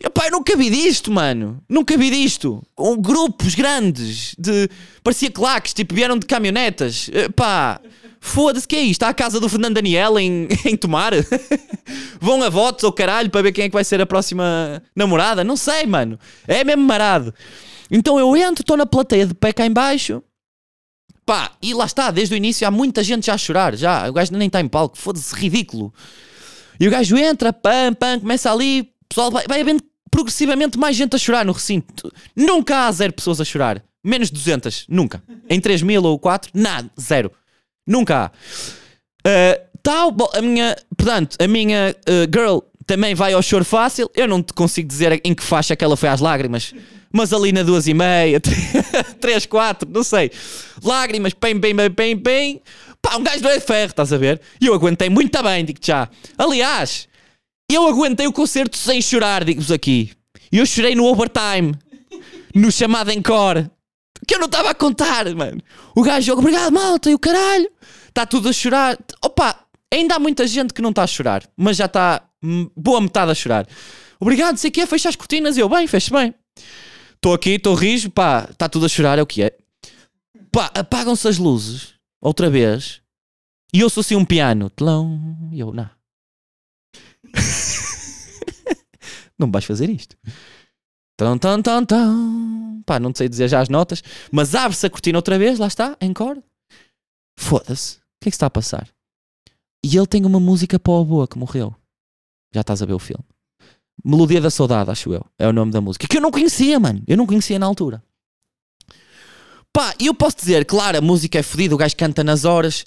Eu, 0.00 0.10
pá, 0.10 0.26
eu 0.26 0.32
nunca 0.32 0.56
vi 0.56 0.68
disto, 0.68 1.12
mano. 1.12 1.62
Nunca 1.68 1.96
vi 1.96 2.10
disto. 2.10 2.60
Com 2.74 2.96
grupos 2.96 3.54
grandes 3.54 4.34
de. 4.36 4.68
Parecia 5.04 5.30
claques, 5.30 5.72
tipo, 5.72 5.94
vieram 5.94 6.18
de 6.18 6.26
caminhonetas. 6.26 7.08
Pá, 7.36 7.80
foda-se, 8.20 8.66
que 8.66 8.76
é 8.76 8.80
isto? 8.80 9.02
Está 9.02 9.08
a 9.08 9.14
casa 9.14 9.40
do 9.40 9.48
Fernando 9.48 9.74
Daniel 9.74 10.18
em, 10.18 10.48
em 10.64 10.76
Tomar? 10.76 11.12
Vão 12.20 12.42
a 12.42 12.48
votos 12.48 12.84
ou 12.84 12.92
caralho 12.92 13.30
para 13.30 13.42
ver 13.42 13.52
quem 13.52 13.64
é 13.64 13.68
que 13.68 13.74
vai 13.74 13.84
ser 13.84 14.00
a 14.00 14.06
próxima 14.06 14.82
namorada? 14.94 15.44
Não 15.44 15.56
sei, 15.56 15.86
mano. 15.86 16.18
É 16.46 16.64
mesmo 16.64 16.82
marado. 16.82 17.34
Então 17.90 18.18
eu 18.18 18.36
entro, 18.36 18.62
estou 18.62 18.76
na 18.76 18.86
plateia 18.86 19.26
de 19.26 19.34
pé 19.34 19.52
cá 19.52 19.66
em 19.66 19.72
baixo. 19.72 20.22
Pá, 21.24 21.50
e 21.60 21.74
lá 21.74 21.84
está, 21.84 22.12
desde 22.12 22.34
o 22.34 22.36
início 22.36 22.66
há 22.66 22.70
muita 22.70 23.02
gente 23.02 23.26
já 23.26 23.34
a 23.34 23.38
chorar, 23.38 23.76
já, 23.76 24.08
o 24.08 24.12
gajo 24.12 24.32
nem 24.32 24.46
está 24.46 24.60
em 24.60 24.68
palco, 24.68 24.96
foda-se, 24.96 25.34
ridículo. 25.34 25.92
E 26.78 26.86
o 26.86 26.90
gajo 26.90 27.16
entra, 27.16 27.52
pam, 27.52 27.92
pam, 27.94 28.20
começa 28.20 28.50
ali, 28.52 28.92
pessoal, 29.08 29.32
vai, 29.32 29.44
vai 29.48 29.60
havendo 29.60 29.82
progressivamente 30.08 30.78
mais 30.78 30.94
gente 30.94 31.16
a 31.16 31.18
chorar 31.18 31.44
no 31.44 31.52
recinto. 31.52 32.12
Nunca 32.34 32.86
há 32.86 32.92
zero 32.92 33.12
pessoas 33.12 33.40
a 33.40 33.44
chorar, 33.44 33.82
menos 34.04 34.30
200, 34.30 34.86
nunca. 34.88 35.20
Em 35.48 35.60
3 35.60 35.82
mil 35.82 36.04
ou 36.04 36.16
4, 36.16 36.52
nada, 36.54 36.88
zero. 37.00 37.32
Nunca 37.86 38.24
há. 38.24 38.30
Uh, 39.26 39.66
tal, 39.82 40.14
a 40.34 40.42
minha, 40.42 40.76
portanto, 40.96 41.36
a 41.40 41.46
minha 41.46 41.94
uh, 42.08 42.12
girl 42.32 42.58
também 42.86 43.14
vai 43.14 43.32
ao 43.32 43.42
choro 43.42 43.64
fácil. 43.64 44.10
Eu 44.14 44.26
não 44.26 44.42
te 44.42 44.52
consigo 44.52 44.88
dizer 44.88 45.20
em 45.24 45.34
que 45.34 45.42
faixa 45.42 45.76
que 45.76 45.84
ela 45.84 45.96
foi 45.96 46.08
às 46.08 46.20
lágrimas, 46.20 46.74
mas 47.12 47.32
ali 47.32 47.52
na 47.52 47.62
duas 47.62 47.86
e 47.86 47.94
meia, 47.94 48.40
três, 49.20 49.46
quatro, 49.46 49.88
não 49.90 50.02
sei. 50.02 50.30
Lágrimas, 50.82 51.32
bem, 51.40 51.58
bem, 51.58 51.74
bem, 51.74 51.88
bem, 51.90 52.16
bem. 52.16 52.62
Pá, 53.00 53.16
um 53.16 53.22
gajo 53.22 53.40
de 53.40 53.60
ferro, 53.60 53.90
estás 53.90 54.12
a 54.12 54.18
ver? 54.18 54.40
E 54.60 54.66
eu 54.66 54.74
aguentei 54.74 55.08
muito 55.08 55.42
bem, 55.42 55.64
digo 55.64 55.78
já. 55.82 56.08
Aliás, 56.36 57.08
eu 57.70 57.86
aguentei 57.86 58.26
o 58.26 58.32
concerto 58.32 58.76
sem 58.76 59.00
chorar, 59.02 59.44
digo-vos 59.44 59.70
aqui. 59.72 60.10
Eu 60.50 60.64
chorei 60.64 60.94
no 60.94 61.04
overtime, 61.04 61.74
no 62.54 62.70
chamado 62.70 63.10
encore, 63.10 63.68
que 64.26 64.34
eu 64.34 64.38
não 64.38 64.46
estava 64.46 64.70
a 64.70 64.74
contar, 64.74 65.32
mano. 65.34 65.60
O 65.94 66.02
gajo, 66.02 66.32
obrigado, 66.32 66.72
malta, 66.72 67.10
e 67.10 67.14
o 67.14 67.18
caralho. 67.18 67.70
Está 68.08 68.24
tudo 68.24 68.48
a 68.48 68.52
chorar. 68.52 68.98
Opa, 69.22 69.66
ainda 69.92 70.14
há 70.14 70.18
muita 70.18 70.46
gente 70.46 70.72
que 70.72 70.82
não 70.82 70.90
está 70.90 71.02
a 71.02 71.06
chorar, 71.06 71.42
mas 71.56 71.76
já 71.76 71.86
está 71.86 72.22
hum, 72.42 72.70
boa 72.76 73.00
metade 73.00 73.30
a 73.30 73.34
chorar. 73.34 73.66
Obrigado, 74.18 74.56
sei 74.56 74.70
que 74.70 74.80
é, 74.80 74.86
fecha 74.86 75.08
as 75.08 75.16
cortinas. 75.16 75.58
Eu, 75.58 75.68
bem, 75.68 75.86
fecho 75.86 76.12
bem. 76.12 76.34
Estou 77.14 77.34
aqui, 77.34 77.50
estou 77.50 77.74
rijo, 77.74 78.10
pá, 78.10 78.48
está 78.50 78.68
tudo 78.68 78.86
a 78.86 78.88
chorar, 78.88 79.18
é 79.18 79.22
o 79.22 79.26
que 79.26 79.42
é. 79.42 79.56
Pá, 80.52 80.70
apagam-se 80.74 81.26
as 81.28 81.38
luzes, 81.38 81.94
outra 82.20 82.48
vez, 82.48 83.00
e 83.72 83.80
eu 83.80 83.90
sou 83.90 84.00
assim 84.00 84.16
um 84.16 84.24
piano. 84.24 84.70
Tlão, 84.70 85.20
e 85.52 85.60
eu, 85.60 85.72
não. 85.74 85.90
não 89.38 89.50
vais 89.50 89.64
fazer 89.64 89.90
isto. 89.90 90.16
Tão, 91.16 91.38
tão, 91.38 91.62
tão, 91.62 91.84
tão. 91.84 92.82
Pá, 92.84 93.00
não 93.00 93.12
sei 93.14 93.28
dizer 93.28 93.48
já 93.48 93.60
as 93.60 93.68
notas, 93.68 94.02
mas 94.30 94.54
abre-se 94.54 94.86
a 94.86 94.90
cortina 94.90 95.18
outra 95.18 95.38
vez, 95.38 95.58
lá 95.58 95.66
está, 95.66 95.96
encore. 96.00 96.42
Foda-se, 97.38 97.96
o 97.96 98.00
que 98.20 98.28
é 98.28 98.30
que 98.30 98.36
está 98.36 98.46
a 98.46 98.50
passar? 98.50 98.88
E 99.84 99.96
ele 99.96 100.06
tem 100.06 100.24
uma 100.24 100.40
música 100.40 100.78
para 100.78 101.04
boa 101.04 101.26
que 101.26 101.38
morreu. 101.38 101.74
Já 102.54 102.60
estás 102.60 102.82
a 102.82 102.86
ver 102.86 102.92
o 102.92 102.98
filme. 102.98 103.24
Melodia 104.04 104.40
da 104.40 104.50
Saudade, 104.50 104.90
acho 104.90 105.12
eu. 105.12 105.24
É 105.38 105.48
o 105.48 105.52
nome 105.52 105.72
da 105.72 105.80
música. 105.80 106.06
Que 106.06 106.18
eu 106.18 106.20
não 106.20 106.30
conhecia, 106.30 106.78
mano. 106.78 107.02
Eu 107.06 107.16
não 107.16 107.26
conhecia 107.26 107.58
na 107.58 107.66
altura. 107.66 108.02
Pá, 109.72 109.94
eu 110.00 110.14
posso 110.14 110.36
dizer, 110.36 110.64
claro, 110.64 110.98
a 110.98 111.00
música 111.00 111.38
é 111.38 111.42
fodida, 111.42 111.74
o 111.74 111.78
gajo 111.78 111.96
canta 111.96 112.24
nas 112.24 112.44
horas. 112.44 112.84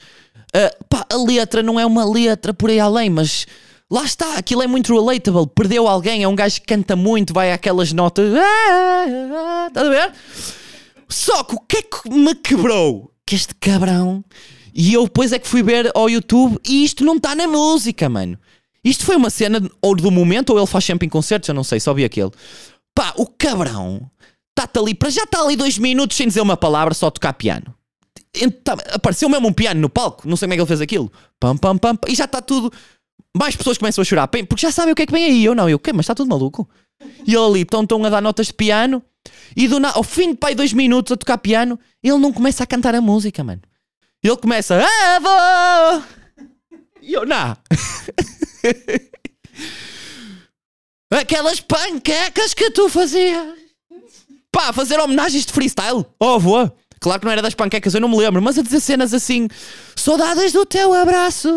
Uh, 0.55 0.85
pá, 0.85 1.05
a 1.09 1.17
letra 1.17 1.61
não 1.61 1.79
é 1.79 1.85
uma 1.85 2.03
letra 2.03 2.53
por 2.53 2.69
aí 2.69 2.79
além, 2.79 3.09
mas 3.09 3.45
lá 3.89 4.03
está, 4.03 4.37
aquilo 4.37 4.61
é 4.61 4.67
muito 4.67 4.93
relatable. 4.93 5.47
Perdeu 5.53 5.87
alguém, 5.87 6.23
é 6.23 6.27
um 6.27 6.35
gajo 6.35 6.61
que 6.61 6.67
canta 6.67 6.95
muito, 6.95 7.33
vai 7.33 7.51
àquelas 7.51 7.91
notas. 7.91 8.33
Ah, 8.35 9.65
Estás 9.67 9.87
a 9.87 9.89
ver? 9.89 10.13
Só 11.07 11.43
que 11.43 11.55
o 11.55 11.59
que 11.59 11.77
é 11.77 11.81
que 11.81 12.09
me 12.09 12.35
quebrou? 12.35 13.11
Que 13.25 13.35
este 13.35 13.55
cabrão. 13.55 14.23
E 14.73 14.93
eu 14.93 15.03
depois 15.03 15.33
é 15.33 15.39
que 15.39 15.47
fui 15.47 15.63
ver 15.63 15.91
ao 15.95 16.09
YouTube 16.09 16.57
e 16.67 16.83
isto 16.83 17.03
não 17.03 17.17
está 17.17 17.35
na 17.35 17.47
música, 17.47 18.07
mano. 18.07 18.37
Isto 18.83 19.05
foi 19.05 19.15
uma 19.15 19.29
cena 19.29 19.59
ou 19.81 19.95
do 19.95 20.09
momento, 20.09 20.51
ou 20.51 20.57
ele 20.57 20.67
faz 20.67 20.85
sempre 20.85 21.05
em 21.05 21.09
concertos, 21.09 21.49
eu 21.49 21.55
não 21.55 21.63
sei, 21.63 21.79
só 21.79 21.93
vi 21.93 22.05
aquele. 22.05 22.31
Pá, 22.95 23.13
o 23.17 23.25
cabrão 23.25 24.09
está-te 24.49 24.79
ali, 24.79 24.93
para 24.93 25.09
já 25.09 25.23
está 25.23 25.41
ali 25.41 25.55
dois 25.55 25.77
minutos 25.77 26.15
sem 26.15 26.27
dizer 26.27 26.41
uma 26.41 26.55
palavra, 26.55 26.93
só 26.93 27.09
tocar 27.09 27.33
piano. 27.33 27.73
Então, 28.33 28.77
apareceu 28.91 29.27
mesmo 29.27 29.47
um 29.47 29.53
piano 29.53 29.81
no 29.81 29.89
palco, 29.89 30.27
não 30.27 30.37
sei 30.37 30.45
como 30.45 30.53
é 30.53 30.55
que 30.57 30.61
ele 30.61 30.67
fez 30.67 30.81
aquilo. 30.81 31.11
Pam, 31.39 31.57
pam, 31.57 31.77
pam, 31.77 31.97
e 32.07 32.15
já 32.15 32.25
está 32.25 32.41
tudo. 32.41 32.71
Mais 33.35 33.55
pessoas 33.55 33.77
começam 33.77 34.01
a 34.01 34.05
chorar, 34.05 34.27
porque 34.27 34.57
já 34.57 34.71
sabem 34.71 34.91
o 34.91 34.95
que 34.95 35.03
é 35.03 35.05
que 35.05 35.13
vem 35.13 35.25
aí. 35.25 35.45
Eu 35.45 35.53
não, 35.53 35.69
eu, 35.69 35.77
que? 35.79 35.93
Mas 35.93 36.05
está 36.05 36.15
tudo 36.15 36.29
maluco. 36.29 36.67
E 37.25 37.33
ele 37.33 37.45
ali, 37.45 37.61
estão, 37.61 37.83
estão 37.83 38.03
a 38.03 38.09
dar 38.09 38.21
notas 38.21 38.47
de 38.47 38.53
piano, 38.53 39.03
e 39.55 39.67
do 39.67 39.79
na... 39.79 39.91
ao 39.91 40.03
fim 40.03 40.31
de 40.31 40.37
pai 40.37 40.55
dois 40.55 40.73
minutos 40.73 41.11
a 41.11 41.17
tocar 41.17 41.37
piano, 41.37 41.79
ele 42.03 42.17
não 42.17 42.33
começa 42.33 42.63
a 42.63 42.67
cantar 42.67 42.95
a 42.95 43.01
música, 43.01 43.43
mano. 43.43 43.61
Ele 44.23 44.37
começa, 44.37 44.83
avô! 45.15 46.03
E 47.01 47.13
eu, 47.13 47.25
não. 47.25 47.55
Aquelas 51.11 51.59
panquecas 51.59 52.53
que 52.53 52.69
tu 52.71 52.89
fazias. 52.89 53.57
Pá, 54.51 54.73
fazer 54.73 54.99
homenagens 54.99 55.45
de 55.45 55.53
freestyle. 55.53 56.05
Oh, 56.19 56.33
avô. 56.35 56.69
Claro 56.99 57.19
que 57.19 57.25
não 57.25 57.31
era 57.31 57.41
das 57.41 57.53
panquecas, 57.53 57.93
eu 57.93 58.01
não 58.01 58.09
me 58.09 58.17
lembro, 58.17 58.41
mas 58.41 58.57
a 58.57 58.61
dizer 58.61 58.81
cenas 58.81 59.13
assim, 59.13 59.47
saudades 59.95 60.51
do 60.51 60.65
teu 60.65 60.93
abraço. 60.93 61.49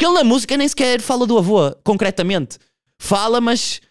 Porque 0.00 0.06
ele 0.06 0.14
na 0.14 0.24
música 0.24 0.56
nem 0.56 0.66
sequer 0.66 0.98
fala 1.02 1.26
do 1.26 1.36
avô, 1.36 1.76
concretamente. 1.84 2.58
Fala, 2.98 3.38
mas 3.38 3.82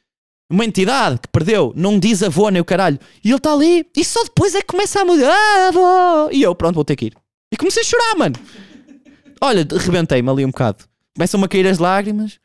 uma 0.51 0.65
entidade 0.65 1.19
que 1.19 1.27
perdeu, 1.27 1.71
não 1.75 1.99
diz 1.99 2.23
avô 2.23 2.49
nem 2.49 2.59
o 2.59 2.65
caralho. 2.65 2.97
E 3.23 3.27
ele 3.27 3.37
está 3.37 3.53
ali, 3.53 3.87
e 3.95 4.03
só 4.03 4.23
depois 4.23 4.55
é 4.55 4.61
que 4.61 4.65
começa 4.65 4.99
a 4.99 5.05
mudar. 5.05 5.31
Ah, 5.31 5.67
avô! 5.67 6.31
E 6.31 6.41
eu, 6.41 6.55
pronto, 6.55 6.73
vou 6.73 6.83
ter 6.83 6.95
que 6.95 7.05
ir. 7.05 7.13
E 7.53 7.57
comecei 7.57 7.83
a 7.83 7.85
chorar, 7.85 8.15
mano. 8.17 8.35
Olha, 9.39 9.63
rebentei-me 9.69 10.27
ali 10.27 10.43
um 10.43 10.49
bocado. 10.49 10.83
Começam-me 11.15 11.45
a 11.45 11.47
cair 11.47 11.67
as 11.67 11.77
lágrimas. 11.77 12.39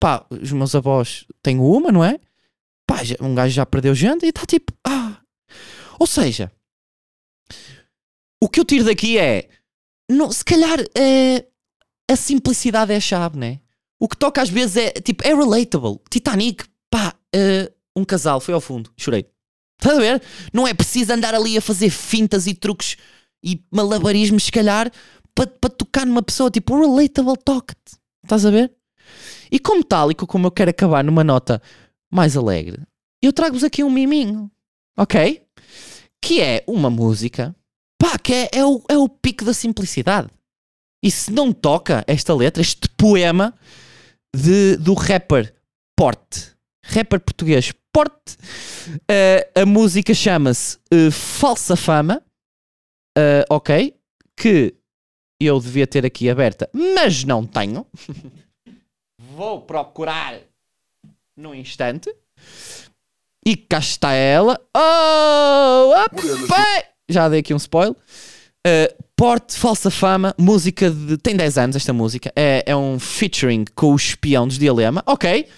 Pá, 0.00 0.24
os 0.30 0.50
meus 0.52 0.74
avós 0.74 1.26
têm 1.42 1.58
uma, 1.58 1.92
não 1.92 2.02
é? 2.02 2.18
Pá, 2.86 3.00
um 3.20 3.34
gajo 3.34 3.52
já 3.52 3.66
perdeu 3.66 3.94
gente 3.94 4.24
e 4.24 4.30
está 4.30 4.46
tipo. 4.46 4.72
Ah. 4.82 5.18
Ou 6.00 6.06
seja, 6.06 6.50
o 8.42 8.48
que 8.48 8.58
eu 8.58 8.64
tiro 8.64 8.86
daqui 8.86 9.18
é. 9.18 9.50
Não, 10.10 10.32
se 10.32 10.42
calhar 10.42 10.78
é, 10.96 11.44
a 12.10 12.16
simplicidade 12.16 12.92
é 12.92 12.96
a 12.96 13.00
chave, 13.00 13.38
né? 13.38 13.60
O 13.98 14.08
que 14.08 14.16
toca 14.16 14.42
às 14.42 14.48
vezes 14.50 14.76
é 14.76 14.90
tipo, 14.92 15.26
é 15.26 15.34
relatable. 15.34 15.98
Titanic, 16.10 16.64
pá, 16.90 17.14
eh, 17.34 17.72
um 17.96 18.04
casal 18.04 18.40
foi 18.40 18.54
ao 18.54 18.60
fundo, 18.60 18.90
chorei. 18.96 19.26
Estás 19.80 19.98
a 19.98 20.00
ver? 20.00 20.22
Não 20.52 20.66
é 20.66 20.74
preciso 20.74 21.12
andar 21.12 21.34
ali 21.34 21.56
a 21.56 21.60
fazer 21.62 21.90
fintas 21.90 22.46
e 22.46 22.54
truques 22.54 22.96
e 23.44 23.62
malabarismos, 23.70 24.44
se 24.44 24.52
calhar, 24.52 24.90
para 25.34 25.46
pa 25.46 25.68
tocar 25.68 26.06
numa 26.06 26.22
pessoa. 26.22 26.50
Tipo, 26.50 26.78
relatable 26.80 27.36
toca-te. 27.44 27.96
Estás 28.24 28.44
a 28.46 28.50
ver? 28.50 28.72
E 29.50 29.58
como 29.58 29.84
tal, 29.84 30.10
e 30.10 30.14
co- 30.14 30.26
como 30.26 30.46
eu 30.46 30.50
quero 30.50 30.70
acabar 30.70 31.04
numa 31.04 31.22
nota 31.24 31.60
mais 32.10 32.36
alegre, 32.36 32.82
eu 33.22 33.32
trago-vos 33.32 33.64
aqui 33.64 33.82
um 33.84 33.90
miminho, 33.90 34.50
ok? 34.96 35.42
Que 36.20 36.40
é 36.40 36.64
uma 36.66 36.90
música, 36.90 37.54
pá, 37.98 38.18
que 38.18 38.32
é, 38.32 38.50
é, 38.52 38.64
o, 38.64 38.82
é 38.88 38.96
o 38.98 39.08
pico 39.08 39.44
da 39.44 39.52
simplicidade. 39.54 40.28
E 41.02 41.10
se 41.10 41.30
não 41.30 41.52
toca 41.52 42.04
esta 42.06 42.34
letra, 42.34 42.60
este 42.60 42.88
poema 42.88 43.54
de, 44.34 44.76
do 44.76 44.94
rapper 44.94 45.54
Porte, 45.96 46.52
rapper 46.84 47.20
português 47.20 47.72
Porte, 47.92 48.36
eh, 49.08 49.50
a 49.54 49.64
música 49.64 50.12
chama-se 50.12 50.78
eh, 50.90 51.10
Falsa 51.10 51.76
Fama, 51.76 52.22
eh, 53.16 53.44
ok? 53.48 53.94
Que 54.36 54.74
eu 55.40 55.58
devia 55.58 55.86
ter 55.86 56.04
aqui 56.04 56.28
aberta, 56.28 56.68
mas 56.72 57.24
não 57.24 57.46
tenho. 57.46 57.86
Vou 59.18 59.62
procurar 59.62 60.38
num 61.36 61.54
instante. 61.54 62.14
E 63.44 63.56
cá 63.56 63.78
está 63.78 64.12
ela. 64.12 64.60
Oh, 64.76 65.92
up! 66.04 66.16
Já 67.08 67.28
dei 67.28 67.40
aqui 67.40 67.54
um 67.54 67.58
spoiler. 67.58 67.94
Uh, 68.66 69.04
Porte, 69.16 69.56
Falsa 69.56 69.90
Fama, 69.90 70.34
música 70.36 70.90
de. 70.90 71.16
Tem 71.16 71.34
10 71.34 71.56
anos 71.56 71.76
esta 71.76 71.90
música. 71.90 72.30
É, 72.36 72.62
é 72.66 72.76
um 72.76 72.98
featuring 72.98 73.64
com 73.74 73.92
o 73.92 73.96
espião 73.96 74.46
dos 74.46 74.58
Dilema. 74.58 75.02
Ok. 75.06 75.48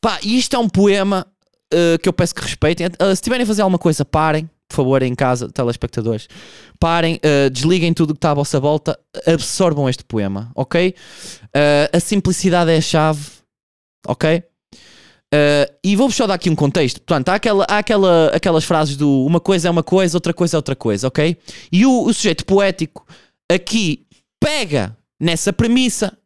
Pá, 0.00 0.18
e 0.22 0.38
isto 0.38 0.56
é 0.56 0.58
um 0.58 0.68
poema 0.68 1.26
uh, 1.74 1.98
que 1.98 2.08
eu 2.08 2.12
peço 2.14 2.34
que 2.34 2.40
respeitem. 2.40 2.86
Uh, 2.86 3.14
se 3.14 3.20
tiverem 3.20 3.44
a 3.44 3.46
fazer 3.46 3.60
alguma 3.60 3.78
coisa, 3.78 4.02
parem, 4.02 4.48
por 4.66 4.76
favor, 4.76 5.02
em 5.02 5.14
casa, 5.14 5.50
telespectadores. 5.50 6.26
Parem, 6.80 7.16
uh, 7.16 7.50
desliguem 7.50 7.92
tudo 7.92 8.14
que 8.14 8.18
está 8.18 8.30
à 8.30 8.34
vossa 8.34 8.58
volta, 8.58 8.98
absorvam 9.26 9.88
este 9.90 10.04
poema, 10.04 10.50
ok? 10.54 10.94
a 11.90 12.00
simplicidade 12.00 12.70
é 12.70 12.76
a 12.76 12.80
chave, 12.82 13.24
ok? 14.06 14.42
Uh, 15.34 15.66
e 15.82 15.96
vou-vos 15.96 16.16
só 16.16 16.26
dar 16.26 16.34
aqui 16.34 16.48
um 16.48 16.54
contexto. 16.54 17.00
Portanto, 17.00 17.28
há, 17.30 17.34
aquela, 17.34 17.64
há 17.68 17.78
aquela, 17.78 18.28
aquelas 18.28 18.64
frases 18.64 18.96
do 18.96 19.24
uma 19.24 19.40
coisa 19.40 19.68
é 19.68 19.70
uma 19.70 19.82
coisa, 19.82 20.16
outra 20.16 20.32
coisa 20.32 20.56
é 20.56 20.58
outra 20.58 20.76
coisa, 20.76 21.08
ok? 21.08 21.36
E 21.70 21.84
o, 21.84 22.04
o 22.04 22.14
sujeito 22.14 22.44
poético 22.44 23.06
aqui 23.50 24.06
pega 24.40 24.96
nessa 25.20 25.52
premissa 25.52 26.16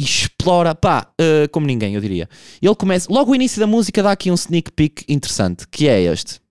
e 0.00 0.04
explora, 0.04 0.74
pá, 0.74 1.06
uh, 1.20 1.48
como 1.50 1.66
ninguém, 1.66 1.94
eu 1.94 2.00
diria. 2.00 2.28
Ele 2.60 2.74
começa, 2.74 3.12
logo 3.12 3.30
o 3.30 3.34
início 3.34 3.60
da 3.60 3.66
música 3.66 4.02
dá 4.02 4.12
aqui 4.12 4.30
um 4.30 4.34
sneak 4.34 4.72
peek 4.72 5.04
interessante, 5.08 5.66
que 5.68 5.88
é 5.88 6.02
este. 6.02 6.43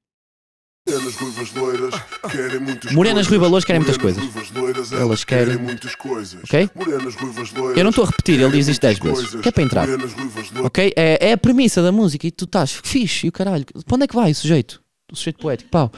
Morenas 0.86 1.16
ruivas 1.16 1.54
loiras 1.54 1.94
querem 2.30 2.60
muitas 2.60 2.92
Morenas 2.92 3.28
coisas. 3.28 3.30
ruivas 3.30 3.50
loiras 3.50 3.66
querem 3.66 3.82
muitas 3.82 3.98
coisas. 3.98 4.52
loiras, 4.54 4.92
Elas 4.92 5.24
querem- 5.24 5.58
muitas 5.58 5.96
coisas. 5.96 6.44
Ok? 6.44 6.70
Morenas 6.76 7.16
ruivas 7.16 7.52
loiras 7.54 7.78
Eu 7.78 7.84
não 7.86 7.90
estou 7.90 8.04
a 8.04 8.08
repetir, 8.08 8.40
ele 8.42 8.52
diz 8.52 8.68
isto 8.68 8.82
querem 8.82 8.96
10 8.98 9.00
muitas 9.06 9.24
vezes, 9.32 9.42
que 9.42 9.48
é 9.48 9.52
para 9.54 9.64
entrar. 9.64 9.88
Morenas 9.88 10.12
ruivas 10.14 10.52
loiras 10.52 10.66
Ok? 10.66 10.94
É, 10.98 11.30
é 11.30 11.32
a 11.32 11.38
premissa 11.38 11.82
da 11.82 11.92
música 11.92 12.28
e 12.28 12.32
tu 12.32 12.44
estás 12.44 12.74
fixe 12.84 13.28
e 13.28 13.30
o 13.30 13.32
caralho. 13.32 13.66
Para 13.86 13.96
onde 13.96 14.04
é 14.04 14.08
que 14.08 14.16
vai 14.16 14.32
o 14.32 14.36
sujeito? 14.36 14.84
O 15.10 15.16
sujeito 15.16 15.40
poético, 15.40 15.70
pau. 15.70 15.90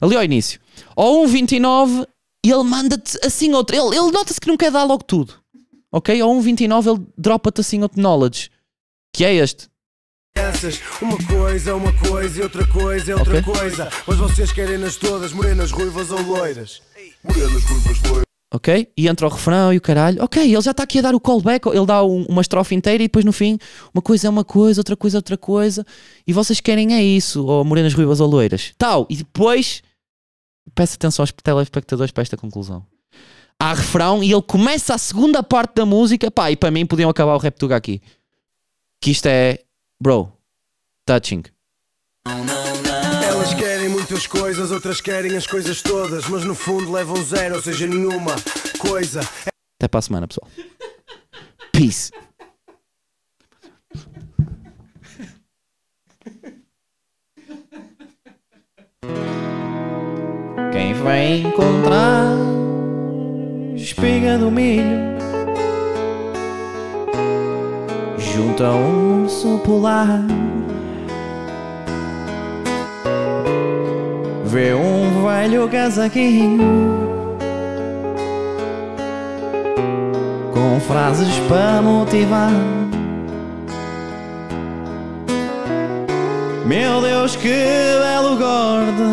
Ali 0.00 0.16
ao 0.16 0.24
início. 0.24 0.58
Ao 0.96 1.12
1.29 1.24 2.04
ele 2.44 2.62
manda-te 2.64 3.16
assim 3.24 3.52
outro. 3.52 3.76
Ele, 3.76 3.96
ele 3.96 4.10
nota-se 4.10 4.40
que 4.40 4.48
não 4.48 4.56
quer 4.56 4.72
dar 4.72 4.82
logo 4.82 5.04
tudo. 5.04 5.34
Ok? 5.92 6.20
Ao 6.20 6.28
1.29 6.30 6.90
ele 6.96 7.06
dropa-te 7.16 7.60
assim 7.60 7.80
outro 7.82 8.00
knowledge. 8.00 8.50
Que 9.14 9.24
é 9.24 9.34
este. 9.34 9.68
Crianças. 10.36 10.80
Uma 11.00 11.18
coisa 11.26 11.70
é 11.70 11.74
uma 11.74 11.92
coisa 11.92 12.40
e 12.40 12.42
outra 12.42 12.66
coisa 12.66 13.12
é 13.12 13.14
outra 13.14 13.38
Ok. 13.38 13.52
coisa. 13.54 13.90
Mas 14.06 14.16
vocês 14.18 14.52
querem-nas 14.52 14.96
todas, 14.96 15.32
morenas, 15.32 15.70
ruivas 15.70 16.10
ou 16.10 16.20
loiras. 16.22 16.82
Morenas 17.22 17.62
ruivas 17.64 18.02
loiras 18.02 18.22
Ok? 18.54 18.92
E 18.96 19.08
entra 19.08 19.26
o 19.26 19.30
refrão 19.30 19.72
e 19.72 19.78
o 19.78 19.80
caralho. 19.80 20.22
Ok, 20.22 20.42
ele 20.42 20.60
já 20.60 20.72
está 20.72 20.82
aqui 20.82 20.98
a 20.98 21.02
dar 21.02 21.14
o 21.14 21.20
callback. 21.20 21.66
Ele 21.68 21.86
dá 21.86 22.04
um- 22.04 22.24
uma 22.28 22.42
estrofe 22.42 22.74
inteira 22.74 23.02
e 23.02 23.06
depois 23.06 23.24
no 23.24 23.32
fim, 23.32 23.58
uma 23.94 24.02
coisa 24.02 24.26
é 24.26 24.30
uma 24.30 24.44
coisa, 24.44 24.80
outra 24.80 24.94
coisa 24.96 25.16
é 25.16 25.18
outra 25.18 25.38
coisa. 25.38 25.86
E 26.26 26.32
vocês 26.34 26.60
querem 26.60 26.94
é 26.94 27.02
isso, 27.02 27.46
ou 27.46 27.64
morenas 27.64 27.94
ruivas 27.94 28.20
ou 28.20 28.28
loiras. 28.28 28.72
Tal. 28.76 29.06
E 29.08 29.16
depois, 29.16 29.82
peço 30.74 30.94
atenção 30.96 31.22
aos 31.22 31.32
telespectadores 31.32 32.12
para 32.12 32.22
esta 32.22 32.36
conclusão. 32.36 32.84
Há 33.58 33.72
refrão 33.74 34.22
e 34.22 34.30
ele 34.32 34.42
começa 34.42 34.92
a 34.94 34.98
segunda 34.98 35.42
parte 35.42 35.76
da 35.76 35.86
música. 35.86 36.30
Pá, 36.30 36.50
e 36.50 36.56
para 36.56 36.70
mim 36.70 36.84
podiam 36.84 37.08
acabar 37.08 37.34
o 37.34 37.38
rap 37.38 37.56
tuga 37.56 37.76
aqui. 37.76 38.02
Que 39.00 39.12
isto 39.12 39.26
é, 39.26 39.60
bro, 40.02 40.32
touching. 41.06 41.44
Elas 42.26 43.54
querem 43.54 43.88
muitas 43.88 44.26
coisas, 44.26 44.72
outras 44.72 45.00
querem 45.00 45.36
as 45.36 45.46
coisas 45.46 45.80
todas. 45.80 46.28
Mas 46.28 46.44
no 46.44 46.56
fundo 46.56 46.90
levam 46.90 47.22
zero, 47.22 47.54
ou 47.54 47.62
seja, 47.62 47.86
nenhuma 47.86 48.34
coisa. 48.80 49.20
Até 49.78 49.86
para 49.88 49.98
a 49.98 50.02
semana, 50.02 50.26
pessoal. 50.26 50.50
Peace. 51.70 52.10
Quem 60.72 60.94
vai 60.94 61.34
encontrar 61.40 62.36
espiga 63.76 64.36
do 64.36 64.50
milho 64.50 65.11
junto 68.34 68.64
a 68.64 68.70
um 68.70 69.24
urso 69.24 69.58
polar 69.58 70.20
vê 74.46 74.74
um 74.74 75.26
velho 75.26 75.68
casaquinho 75.68 77.12
com 80.52 80.80
frases 80.80 81.38
para 81.48 81.82
motivar. 81.82 82.52
Meu 86.64 87.00
Deus, 87.00 87.36
que 87.36 87.48
belo 87.48 88.36
gordo 88.36 89.12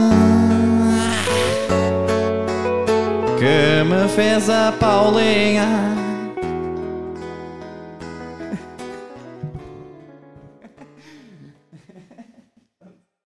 que 3.37 3.83
me 3.83 4.07
fez 4.09 4.49
a 4.49 4.71
Paulinha. 4.79 5.98